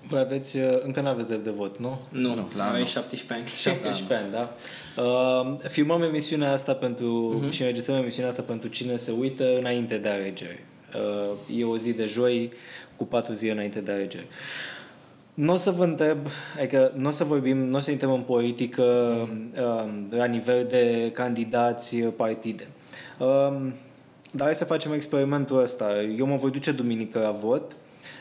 Voi 0.07 0.21
aveți, 0.21 0.57
uh, 0.57 0.83
încă 0.83 1.01
nu 1.01 1.09
aveți 1.09 1.29
drept 1.29 1.45
de 1.45 1.51
vot, 1.51 1.79
nu? 1.79 1.99
Nu, 2.09 2.35
nu 2.35 2.49
la 2.57 2.71
ai 2.71 2.85
17 2.85 3.33
ani. 3.33 3.47
17 3.83 4.15
ani, 4.15 4.31
da. 4.31 4.55
Uh, 5.03 5.69
filmăm 5.69 6.03
emisiunea 6.03 6.53
asta 6.53 6.75
pentru, 6.75 7.41
uh-huh. 7.45 7.51
și 7.51 7.61
înregistrăm 7.61 7.97
emisiunea 7.97 8.31
asta 8.31 8.43
pentru 8.43 8.69
cine 8.69 8.97
se 8.97 9.11
uită 9.19 9.57
înainte 9.59 9.97
de 9.97 10.09
alegeri. 10.09 10.63
Uh, 10.95 11.59
e 11.59 11.65
o 11.65 11.77
zi 11.77 11.93
de 11.93 12.05
joi 12.05 12.53
cu 12.97 13.05
patru 13.05 13.33
zile 13.33 13.53
înainte 13.53 13.81
de 13.81 13.93
alegeri. 13.93 14.27
Nu 15.35 15.53
o 15.53 15.57
să 15.57 15.71
vă 15.71 15.85
întreb, 15.85 16.19
adică 16.59 16.93
nu 16.97 17.09
o 17.09 17.11
să 17.11 17.25
vorbim, 17.25 17.59
nu 17.59 17.77
o 17.77 17.81
să 17.81 17.91
intrăm 17.91 18.13
în 18.13 18.21
politică 18.21 18.83
uh, 18.83 19.91
la 20.11 20.25
nivel 20.25 20.67
de 20.69 21.11
candidați 21.15 21.97
partide. 21.97 22.69
Uh, 23.19 23.27
dar 24.33 24.45
hai 24.45 24.55
să 24.55 24.65
facem 24.65 24.93
experimentul 24.93 25.63
ăsta. 25.63 26.03
Eu 26.19 26.27
mă 26.27 26.37
voi 26.37 26.51
duce 26.51 26.73
duminică 26.73 27.19
la 27.19 27.31
vot. 27.31 27.77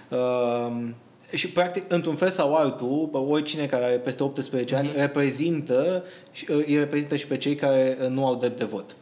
Uh, 0.10 0.89
și 1.33 1.49
practic, 1.49 1.91
într-un 1.91 2.15
fel 2.15 2.29
sau 2.29 2.55
altul, 2.55 3.09
oricine 3.11 3.65
care 3.65 3.83
are 3.83 3.97
peste 3.97 4.23
18 4.23 4.75
ani 4.75 4.89
mm-hmm. 4.89 4.95
reprezintă, 4.95 6.03
îi 6.47 6.77
reprezintă 6.77 7.15
și 7.15 7.27
pe 7.27 7.37
cei 7.37 7.55
care 7.55 7.97
nu 8.09 8.25
au 8.25 8.35
drept 8.35 8.59
de 8.59 8.65
vot. 8.65 8.95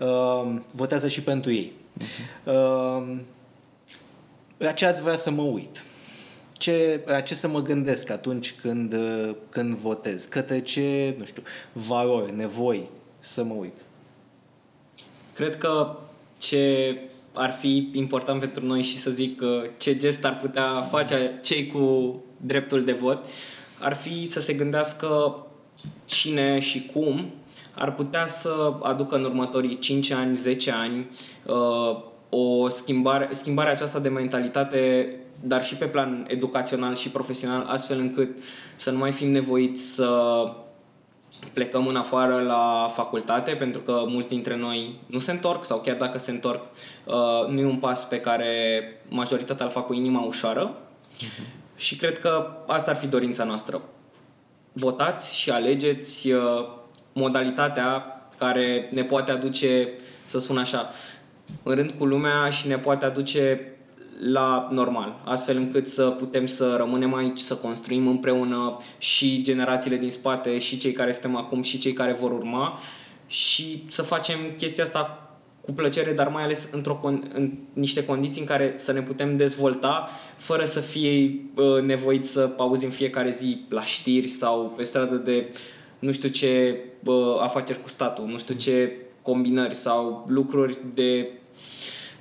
Uh, 0.00 0.56
votează 0.70 1.08
și 1.08 1.22
pentru 1.22 1.50
ei. 1.50 1.72
Mm-hmm. 1.72 2.44
Uh, 2.44 3.16
la 4.56 4.72
ce 4.72 4.86
ați 4.86 5.02
vrea 5.02 5.16
să 5.16 5.30
mă 5.30 5.42
uit? 5.42 5.84
Ce, 6.52 7.00
la 7.06 7.20
ce 7.20 7.34
să 7.34 7.48
mă 7.48 7.62
gândesc 7.62 8.10
atunci 8.10 8.54
când, 8.54 8.94
când 9.48 9.74
votez? 9.74 10.24
Către 10.24 10.60
ce, 10.60 11.14
nu 11.18 11.24
știu, 11.24 11.42
valori, 11.72 12.36
nevoi 12.36 12.88
să 13.20 13.44
mă 13.44 13.54
uit? 13.54 13.76
Cred 15.34 15.58
că 15.58 15.96
ce 16.38 16.96
ar 17.34 17.50
fi 17.50 17.90
important 17.92 18.40
pentru 18.40 18.66
noi 18.66 18.82
și 18.82 18.98
să 18.98 19.10
zic 19.10 19.42
ce 19.76 19.96
gest 19.96 20.24
ar 20.24 20.36
putea 20.36 20.82
face 20.90 21.38
cei 21.42 21.66
cu 21.66 22.14
dreptul 22.36 22.84
de 22.84 22.92
vot, 22.92 23.24
ar 23.78 23.94
fi 23.94 24.26
să 24.26 24.40
se 24.40 24.52
gândească 24.52 25.36
cine 26.04 26.58
și 26.58 26.90
cum 26.92 27.30
ar 27.74 27.94
putea 27.94 28.26
să 28.26 28.72
aducă 28.82 29.16
în 29.16 29.24
următorii 29.24 29.78
5 29.78 30.10
ani, 30.10 30.36
10 30.36 30.70
ani 30.70 31.10
uh, 31.46 32.02
o 32.28 32.68
schimbare, 32.68 33.28
schimbare 33.30 33.70
aceasta 33.70 33.98
de 33.98 34.08
mentalitate, 34.08 35.10
dar 35.40 35.64
și 35.64 35.76
pe 35.76 35.84
plan 35.86 36.24
educațional 36.28 36.94
și 36.94 37.08
profesional, 37.08 37.64
astfel 37.68 37.98
încât 37.98 38.38
să 38.76 38.90
nu 38.90 38.98
mai 38.98 39.12
fim 39.12 39.30
nevoiți 39.30 39.82
să 39.82 40.08
plecăm 41.52 41.86
în 41.86 41.96
afară 41.96 42.40
la 42.40 42.92
facultate 42.94 43.52
pentru 43.52 43.80
că 43.80 44.04
mulți 44.06 44.28
dintre 44.28 44.56
noi 44.56 44.98
nu 45.06 45.18
se 45.18 45.30
întorc 45.30 45.64
sau 45.64 45.78
chiar 45.78 45.96
dacă 45.96 46.18
se 46.18 46.30
întorc 46.30 46.62
uh, 47.04 47.48
nu 47.48 47.60
e 47.60 47.64
un 47.64 47.78
pas 47.78 48.04
pe 48.04 48.20
care 48.20 48.48
majoritatea 49.08 49.66
îl 49.66 49.72
fac 49.72 49.86
cu 49.86 49.94
inima 49.94 50.20
ușoară 50.20 50.76
uh-huh. 51.16 51.76
și 51.76 51.96
cred 51.96 52.18
că 52.18 52.56
asta 52.66 52.90
ar 52.90 52.96
fi 52.96 53.06
dorința 53.06 53.44
noastră. 53.44 53.82
Votați 54.72 55.38
și 55.38 55.50
alegeți 55.50 56.30
uh, 56.30 56.66
modalitatea 57.12 58.04
care 58.38 58.88
ne 58.92 59.04
poate 59.04 59.30
aduce, 59.30 59.94
să 60.26 60.38
spun 60.38 60.58
așa, 60.58 60.90
în 61.62 61.74
rând 61.74 61.90
cu 61.90 62.04
lumea 62.04 62.50
și 62.50 62.68
ne 62.68 62.78
poate 62.78 63.04
aduce 63.04 63.73
la 64.20 64.68
normal, 64.70 65.20
astfel 65.24 65.56
încât 65.56 65.86
să 65.86 66.04
putem 66.04 66.46
să 66.46 66.74
rămânem 66.76 67.14
aici, 67.14 67.38
să 67.38 67.54
construim 67.54 68.06
împreună 68.06 68.76
și 68.98 69.42
generațiile 69.42 69.96
din 69.96 70.10
spate, 70.10 70.58
și 70.58 70.78
cei 70.78 70.92
care 70.92 71.12
suntem 71.12 71.36
acum, 71.36 71.62
și 71.62 71.78
cei 71.78 71.92
care 71.92 72.12
vor 72.20 72.32
urma 72.32 72.78
și 73.26 73.84
să 73.88 74.02
facem 74.02 74.38
chestia 74.56 74.84
asta 74.84 75.28
cu 75.60 75.72
plăcere, 75.72 76.12
dar 76.12 76.28
mai 76.28 76.42
ales 76.42 76.68
într-o 76.72 77.00
con- 77.00 77.32
în 77.32 77.52
niște 77.72 78.04
condiții 78.04 78.40
în 78.40 78.46
care 78.46 78.72
să 78.74 78.92
ne 78.92 79.02
putem 79.02 79.36
dezvolta 79.36 80.08
fără 80.36 80.64
să 80.64 80.80
fie 80.80 81.40
uh, 81.54 81.82
nevoit 81.82 82.26
să 82.26 82.50
auzim 82.56 82.90
fiecare 82.90 83.30
zi 83.30 83.64
la 83.68 83.84
știri 83.84 84.28
sau 84.28 84.72
pe 84.76 84.82
stradă 84.82 85.14
de 85.14 85.48
nu 85.98 86.12
știu 86.12 86.28
ce 86.28 86.80
uh, 87.04 87.14
afaceri 87.40 87.82
cu 87.82 87.88
statul, 87.88 88.24
nu 88.26 88.38
știu 88.38 88.54
ce 88.54 88.92
combinări 89.22 89.74
sau 89.74 90.24
lucruri 90.28 90.78
de 90.94 91.28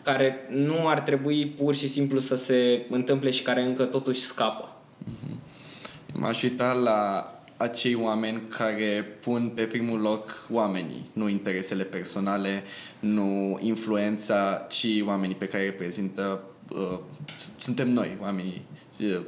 care 0.03 0.35
nu 0.49 0.87
ar 0.87 0.99
trebui 0.99 1.47
pur 1.47 1.75
și 1.75 1.87
simplu 1.87 2.19
să 2.19 2.35
se 2.35 2.85
întâmple 2.89 3.31
și 3.31 3.41
care 3.41 3.61
încă 3.61 3.83
totuși 3.83 4.21
scapă. 4.21 4.75
Mm-hmm. 5.03 5.35
M-aș 6.13 6.43
uita 6.43 6.73
la 6.73 7.27
acei 7.57 7.95
oameni 7.95 8.41
care 8.49 9.05
pun 9.21 9.51
pe 9.55 9.63
primul 9.63 9.99
loc 9.99 10.47
oamenii, 10.51 11.09
nu 11.13 11.29
interesele 11.29 11.83
personale, 11.83 12.63
nu 12.99 13.59
influența, 13.61 14.65
ci 14.69 14.85
oamenii 15.05 15.35
pe 15.35 15.47
care 15.47 15.63
reprezintă 15.63 16.43
uh, 16.69 16.99
suntem 17.57 17.89
noi, 17.89 18.17
oamenii 18.21 18.61
uh, 18.71 18.82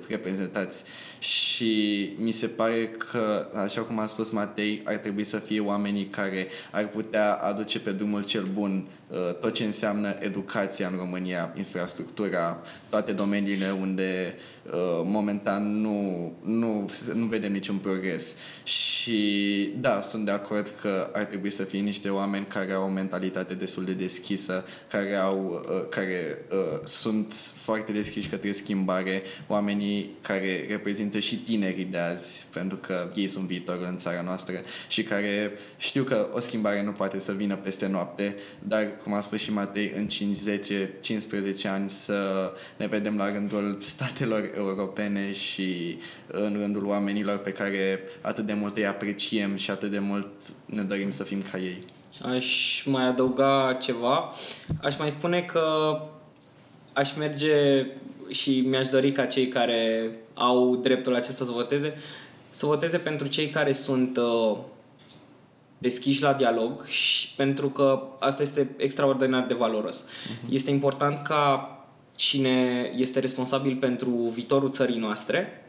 reprezentați. 0.08 0.84
Și 1.20 2.14
mi 2.18 2.32
se 2.32 2.48
pare 2.48 2.88
că, 2.88 3.50
așa 3.56 3.82
cum 3.82 4.00
a 4.00 4.06
spus 4.06 4.30
Matei, 4.30 4.82
ar 4.86 4.96
trebui 4.96 5.24
să 5.24 5.38
fie 5.38 5.60
oamenii 5.60 6.06
care 6.06 6.48
ar 6.72 6.88
putea 6.88 7.34
aduce 7.34 7.80
pe 7.80 7.92
drumul 7.92 8.24
cel 8.24 8.44
bun 8.54 8.88
Uh, 9.08 9.34
tot 9.40 9.54
ce 9.54 9.64
înseamnă 9.64 10.16
educația 10.20 10.88
în 10.88 10.98
România, 10.98 11.54
infrastructura, 11.58 12.62
toate 12.90 13.12
domeniile 13.12 13.72
unde 13.72 14.36
uh, 14.66 14.72
momentan 15.04 15.82
nu, 15.82 16.32
nu, 16.44 16.90
nu 17.14 17.26
vedem 17.26 17.52
niciun 17.52 17.76
progres. 17.76 18.36
Și 18.64 19.70
da, 19.80 20.02
sunt 20.02 20.26
de 20.26 20.32
acord 20.32 20.74
că 20.82 21.10
ar 21.14 21.24
trebui 21.24 21.50
să 21.50 21.64
fie 21.64 21.80
niște 21.80 22.10
oameni 22.10 22.46
care 22.46 22.72
au 22.72 22.84
o 22.84 22.90
mentalitate 22.90 23.54
destul 23.54 23.84
de 23.84 23.94
deschisă, 23.94 24.66
care, 24.90 25.16
au, 25.16 25.66
uh, 25.70 25.90
care 25.90 26.46
uh, 26.52 26.80
sunt 26.86 27.34
foarte 27.56 27.92
deschiși 27.92 28.28
către 28.28 28.52
schimbare, 28.52 29.22
oamenii 29.56 30.10
care 30.22 30.66
reprezintă 30.70 31.20
și 31.20 31.36
tinerii 31.36 31.86
de 31.86 31.98
azi, 31.98 32.46
pentru 32.54 32.78
că 32.78 33.12
ei 33.16 33.28
sunt 33.28 33.48
viitorul 33.48 33.86
în 33.90 33.98
țara 33.98 34.22
noastră 34.22 34.54
și 34.88 35.04
care 35.04 35.52
știu 35.78 36.04
că 36.04 36.30
o 36.34 36.40
schimbare 36.40 36.84
nu 36.84 36.92
poate 36.92 37.20
să 37.20 37.32
vină 37.32 37.56
peste 37.56 37.88
noapte, 37.88 38.36
dar 38.60 38.98
cum 39.04 39.14
a 39.14 39.22
spus 39.22 39.40
și 39.40 39.54
Matei, 39.54 39.92
în 39.96 40.08
5, 40.08 40.36
10, 40.36 40.94
15 41.02 41.68
ani 41.68 41.90
să 41.90 42.52
ne 42.78 42.88
vedem 42.88 43.18
la 43.18 43.32
rândul 43.32 43.78
statelor 43.82 44.52
europene 44.58 45.34
și 45.34 45.98
în 46.28 46.56
rândul 46.60 46.86
oamenilor 46.86 47.38
pe 47.38 47.52
care 47.52 48.00
atât 48.22 48.46
de 48.46 48.54
mult 48.54 48.78
îi 48.78 48.88
apreciem 48.88 49.56
și 49.56 49.72
atât 49.72 49.92
de 49.92 50.00
mult 50.00 50.28
ne 50.66 50.82
dorim 50.82 51.12
să 51.12 51.24
fim 51.24 51.42
ca 51.52 51.58
ei. 51.58 51.84
Aș 52.22 52.84
mai 52.86 53.08
adăuga 53.08 53.78
ceva. 53.82 54.34
Aș 54.82 54.98
mai 54.98 55.10
spune 55.10 55.42
că 55.42 55.98
aș 56.94 57.14
merge 57.18 57.86
și 58.30 58.60
mi-aș 58.60 58.88
dori 58.88 59.12
ca 59.12 59.26
cei 59.26 59.48
care 59.48 60.12
au 60.34 60.76
dreptul 60.76 61.16
acesta 61.16 61.46
să 61.46 61.52
voteze, 61.52 61.94
să 62.52 62.66
voteze 62.66 62.98
pentru 62.98 63.28
cei 63.28 63.48
care 63.48 63.72
sunt 63.72 64.18
uh, 64.18 64.58
deschiși 65.78 66.22
la 66.22 66.34
dialog 66.34 66.86
și 66.86 67.34
pentru 67.36 67.70
că 67.70 68.04
asta 68.20 68.42
este 68.42 68.70
extraordinar 68.78 69.46
de 69.46 69.54
valoros. 69.54 70.04
Uh-huh. 70.04 70.50
Este 70.50 70.70
important 70.72 71.24
ca 71.28 71.70
cine 72.16 72.92
este 72.96 73.20
responsabil 73.20 73.76
pentru 73.76 74.10
viitorul 74.10 74.72
țării 74.72 74.98
noastre, 74.98 75.68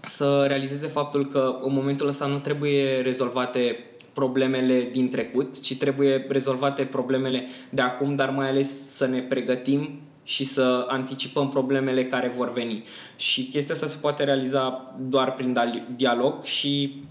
să 0.00 0.44
realizeze 0.46 0.86
faptul 0.86 1.28
că 1.28 1.58
în 1.62 1.72
momentul 1.72 2.08
ăsta 2.08 2.26
nu 2.26 2.38
trebuie 2.38 3.00
rezolvate 3.00 3.84
problemele 4.12 4.88
din 4.92 5.10
trecut, 5.10 5.60
ci 5.60 5.76
trebuie 5.76 6.26
rezolvate 6.28 6.84
problemele 6.84 7.46
de 7.70 7.80
acum, 7.80 8.16
dar 8.16 8.30
mai 8.30 8.48
ales 8.48 8.94
să 8.96 9.06
ne 9.06 9.20
pregătim 9.20 10.00
și 10.24 10.44
să 10.44 10.86
anticipăm 10.88 11.48
problemele 11.48 12.04
care 12.04 12.32
vor 12.36 12.52
veni. 12.52 12.84
Și 13.16 13.44
chestia 13.44 13.74
asta 13.74 13.86
se 13.86 13.98
poate 14.00 14.24
realiza 14.24 14.94
doar 15.08 15.34
prin 15.34 15.58
dialog 15.96 16.44
și 16.44 17.02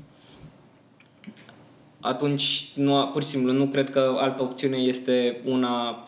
atunci 1.99 2.72
nu, 2.76 3.09
pur 3.14 3.24
și 3.24 3.30
simplu 3.30 3.51
nu 3.51 3.66
cred 3.66 3.89
că 3.89 4.16
altă 4.18 4.43
opțiune 4.43 4.78
este 4.78 5.41
una 5.45 6.07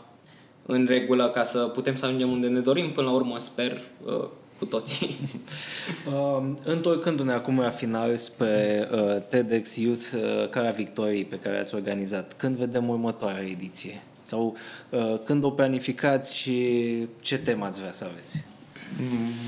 în 0.65 0.85
regulă 0.85 1.29
ca 1.29 1.43
să 1.43 1.59
putem 1.59 1.95
să 1.95 2.05
ajungem 2.05 2.31
unde 2.31 2.47
ne 2.47 2.59
dorim. 2.59 2.91
Până 2.91 3.07
la 3.07 3.13
urmă 3.13 3.37
sper 3.37 3.81
uh, 4.05 4.27
cu 4.57 4.65
toții. 4.65 5.15
uh, 6.07 6.43
întorcându-ne 6.73 7.33
acum 7.33 7.59
la 7.59 7.69
final 7.69 8.17
spre 8.17 8.89
uh, 8.91 9.21
TEDx 9.29 9.75
Youth 9.75 10.05
uh, 10.15 10.49
Cara 10.49 10.69
Victoriei 10.69 11.25
pe 11.25 11.39
care 11.39 11.59
ați 11.59 11.75
organizat, 11.75 12.33
când 12.37 12.55
vedem 12.55 12.89
următoarea 12.89 13.43
ediție? 13.43 14.03
Sau 14.25 14.57
uh, 14.89 15.19
când 15.23 15.43
o 15.43 15.49
planificați 15.49 16.37
și 16.37 17.07
ce 17.19 17.37
temă 17.37 17.65
ați 17.65 17.79
vrea 17.79 17.91
să 17.91 18.05
aveți? 18.11 18.43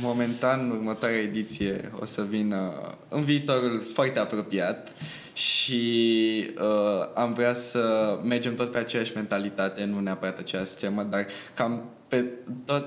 Momentan, 0.02 0.70
următoarea 0.70 1.18
ediție 1.18 1.92
o 2.00 2.06
să 2.06 2.24
vină 2.24 2.74
în 3.10 3.24
viitorul 3.24 3.86
foarte 3.94 4.20
apropiat 4.20 4.92
și 5.34 6.52
uh, 6.58 7.10
am 7.14 7.34
vrea 7.34 7.54
să 7.54 8.18
mergem 8.24 8.56
tot 8.56 8.72
pe 8.72 8.78
aceeași 8.78 9.12
mentalitate, 9.16 9.84
nu 9.84 10.00
neapărat 10.00 10.40
aceeași 10.40 10.76
temă, 10.76 11.04
dar 11.04 11.28
cam 11.54 11.90
pe 12.08 12.26
tot 12.66 12.86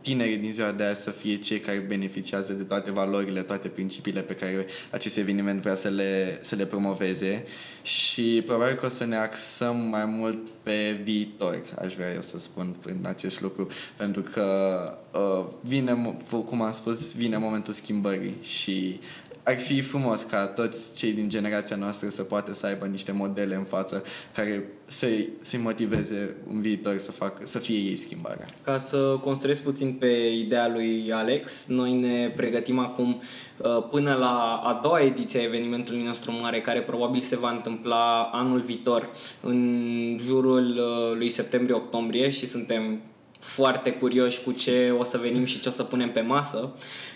tinerii 0.00 0.36
din 0.36 0.52
ziua 0.52 0.72
de 0.72 0.84
azi 0.84 1.02
să 1.02 1.10
fie 1.10 1.36
cei 1.36 1.58
care 1.58 1.78
beneficiază 1.78 2.52
de 2.52 2.62
toate 2.62 2.90
valorile, 2.90 3.42
toate 3.42 3.68
principiile 3.68 4.20
pe 4.20 4.34
care 4.34 4.66
acest 4.90 5.16
eveniment 5.16 5.60
vrea 5.60 5.74
să 5.74 5.88
le, 5.88 6.38
să 6.42 6.54
le 6.54 6.66
promoveze 6.66 7.44
și 7.82 8.42
probabil 8.46 8.74
că 8.74 8.86
o 8.86 8.88
să 8.88 9.04
ne 9.04 9.16
axăm 9.16 9.76
mai 9.76 10.04
mult 10.04 10.48
pe 10.62 11.00
viitor, 11.02 11.62
aș 11.82 11.94
vrea 11.94 12.12
eu 12.12 12.20
să 12.20 12.38
spun 12.38 12.76
prin 12.82 12.98
acest 13.02 13.40
lucru, 13.40 13.68
pentru 13.96 14.22
că 14.22 14.98
uh, 15.12 15.44
vine, 15.60 16.16
cum 16.46 16.62
am 16.62 16.72
spus, 16.72 17.14
vine 17.14 17.36
momentul 17.36 17.72
schimbării 17.72 18.36
și 18.42 19.00
ar 19.44 19.58
fi 19.58 19.80
frumos 19.80 20.22
ca 20.22 20.46
toți 20.46 20.94
cei 20.94 21.12
din 21.12 21.28
generația 21.28 21.76
noastră 21.76 22.08
să 22.08 22.22
poată 22.22 22.54
să 22.54 22.66
aibă 22.66 22.86
niște 22.86 23.12
modele 23.12 23.54
în 23.54 23.64
față 23.64 24.02
care 24.34 24.64
să-i, 24.84 25.28
să 25.40 25.56
motiveze 25.58 26.36
în 26.52 26.60
viitor 26.60 26.98
să, 26.98 27.12
facă, 27.12 27.46
să 27.46 27.58
fie 27.58 27.76
ei 27.76 27.96
schimbarea. 27.96 28.46
Ca 28.62 28.78
să 28.78 29.18
construiesc 29.20 29.62
puțin 29.62 29.92
pe 29.92 30.32
ideea 30.36 30.68
lui 30.68 31.12
Alex, 31.12 31.66
noi 31.66 31.92
ne 31.92 32.32
pregătim 32.36 32.78
acum 32.78 33.20
uh, 33.56 33.84
până 33.90 34.14
la 34.14 34.60
a 34.64 34.80
doua 34.82 35.00
ediție 35.00 35.40
a 35.40 35.42
evenimentului 35.42 36.02
nostru 36.02 36.32
mare, 36.32 36.60
care 36.60 36.82
probabil 36.82 37.20
se 37.20 37.36
va 37.36 37.50
întâmpla 37.50 38.22
anul 38.22 38.60
viitor, 38.60 39.08
în 39.40 40.18
jurul 40.20 40.66
uh, 40.66 41.16
lui 41.16 41.30
septembrie-octombrie 41.30 42.30
și 42.30 42.46
suntem 42.46 43.00
foarte 43.44 43.92
curioși 43.92 44.42
cu 44.42 44.52
ce 44.52 44.94
o 44.98 45.04
să 45.04 45.18
venim 45.18 45.44
și 45.44 45.60
ce 45.60 45.68
o 45.68 45.72
să 45.72 45.82
punem 45.82 46.10
pe 46.10 46.20
masă. 46.20 46.72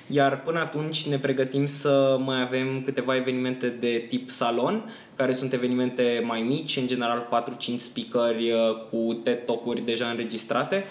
Iar 0.07 0.43
până 0.43 0.59
atunci 0.59 1.07
ne 1.07 1.19
pregătim 1.19 1.67
să 1.67 2.19
mai 2.25 2.41
avem 2.41 2.83
câteva 2.85 3.17
evenimente 3.17 3.69
de 3.69 4.07
tip 4.09 4.31
salon, 4.31 4.93
care 5.17 5.33
sunt 5.33 5.53
evenimente 5.53 6.23
mai 6.27 6.43
mici, 6.43 6.77
în 6.77 6.87
general 6.87 7.47
4-5 7.75 7.77
speakeri 7.77 8.51
uh, 8.51 8.59
cu 8.91 9.15
TED 9.15 9.45
Talk-uri 9.45 9.85
deja 9.85 10.07
înregistrate, 10.07 10.85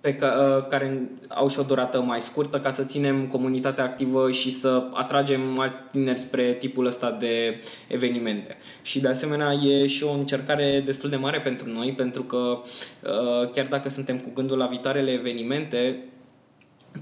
pe 0.00 0.14
ca, 0.14 0.56
uh, 0.56 0.66
care 0.68 1.10
au 1.28 1.48
și 1.48 1.58
o 1.58 1.62
durată 1.62 2.00
mai 2.00 2.20
scurtă 2.20 2.60
ca 2.60 2.70
să 2.70 2.84
ținem 2.84 3.26
comunitatea 3.26 3.84
activă 3.84 4.30
și 4.30 4.50
să 4.50 4.84
atragem 4.92 5.58
alți 5.58 5.76
tineri 5.90 6.18
spre 6.18 6.52
tipul 6.52 6.86
ăsta 6.86 7.10
de 7.10 7.60
evenimente. 7.88 8.56
Și 8.82 9.00
de 9.00 9.08
asemenea 9.08 9.52
e 9.52 9.86
și 9.86 10.04
o 10.04 10.12
încercare 10.12 10.82
destul 10.84 11.10
de 11.10 11.16
mare 11.16 11.40
pentru 11.40 11.68
noi, 11.68 11.92
pentru 11.96 12.22
că 12.22 12.36
uh, 12.36 13.50
chiar 13.54 13.66
dacă 13.66 13.88
suntem 13.88 14.18
cu 14.18 14.30
gândul 14.34 14.58
la 14.58 14.66
viitoarele 14.66 15.10
evenimente, 15.10 16.04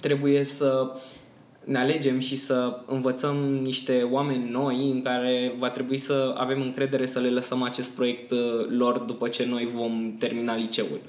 trebuie 0.01 0.45
să 0.45 0.91
ne 1.65 1.79
alegem 1.79 2.19
și 2.19 2.37
să 2.37 2.81
învățăm 2.87 3.37
niște 3.63 4.09
oameni 4.11 4.51
noi 4.51 4.91
în 4.91 5.03
care 5.03 5.55
va 5.59 5.71
trebui 5.71 5.99
să 5.99 6.35
avem 6.37 6.61
încredere 6.61 7.07
să 7.07 7.19
le 7.19 7.29
lăsăm 7.29 7.63
acest 7.63 7.91
proiect 7.91 8.31
uh, 8.31 8.39
lor 8.69 8.99
după 8.99 9.29
ce 9.29 9.47
noi 9.47 9.69
vom 9.75 10.15
termina 10.19 10.57
liceul. 10.57 11.01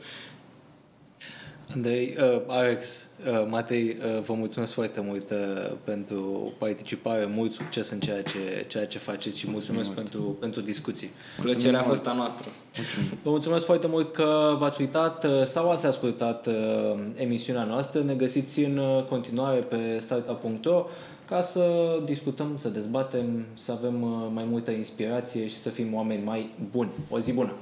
Andrei, 1.75 2.15
uh, 2.19 2.41
Alex, 2.47 3.07
uh, 3.27 3.47
Matei, 3.49 3.97
uh, 4.15 4.23
vă 4.23 4.33
mulțumesc 4.33 4.73
foarte 4.73 5.01
mult 5.01 5.31
uh, 5.31 5.37
pentru 5.83 6.51
participare, 6.57 7.25
mult 7.25 7.53
succes 7.53 7.89
în 7.89 7.99
ceea 7.99 8.21
ce, 8.21 8.65
ceea 8.67 8.87
ce 8.87 8.97
faceți 8.97 9.37
și 9.37 9.49
mulțumesc, 9.49 9.87
mulțumesc 9.87 10.11
pentru, 10.11 10.37
pentru 10.39 10.61
discuții. 10.61 11.09
Plăcerea 11.41 11.79
a 11.79 11.83
fost 11.83 12.07
a 12.07 12.13
noastră. 12.13 12.47
Mulțumim. 12.77 13.09
Vă 13.23 13.29
mulțumesc 13.29 13.65
foarte 13.65 13.87
mult 13.87 14.13
că 14.13 14.55
v-ați 14.59 14.81
uitat 14.81 15.23
uh, 15.23 15.45
sau 15.45 15.71
ați 15.71 15.85
ascultat 15.85 16.47
uh, 16.47 16.53
emisiunea 17.15 17.63
noastră. 17.63 18.01
Ne 18.01 18.13
găsiți 18.13 18.63
în 18.63 18.77
uh, 18.77 19.03
continuare 19.03 19.59
pe 19.59 19.97
startup.ro 19.99 20.85
ca 21.25 21.41
să 21.41 21.71
discutăm, 22.05 22.57
să 22.57 22.69
dezbatem, 22.69 23.45
să 23.53 23.71
avem 23.71 23.95
mai 24.33 24.43
multă 24.49 24.71
inspirație 24.71 25.47
și 25.47 25.57
să 25.57 25.69
fim 25.69 25.93
oameni 25.93 26.23
mai 26.23 26.49
buni. 26.71 26.89
O 27.09 27.19
zi 27.19 27.33
bună! 27.33 27.53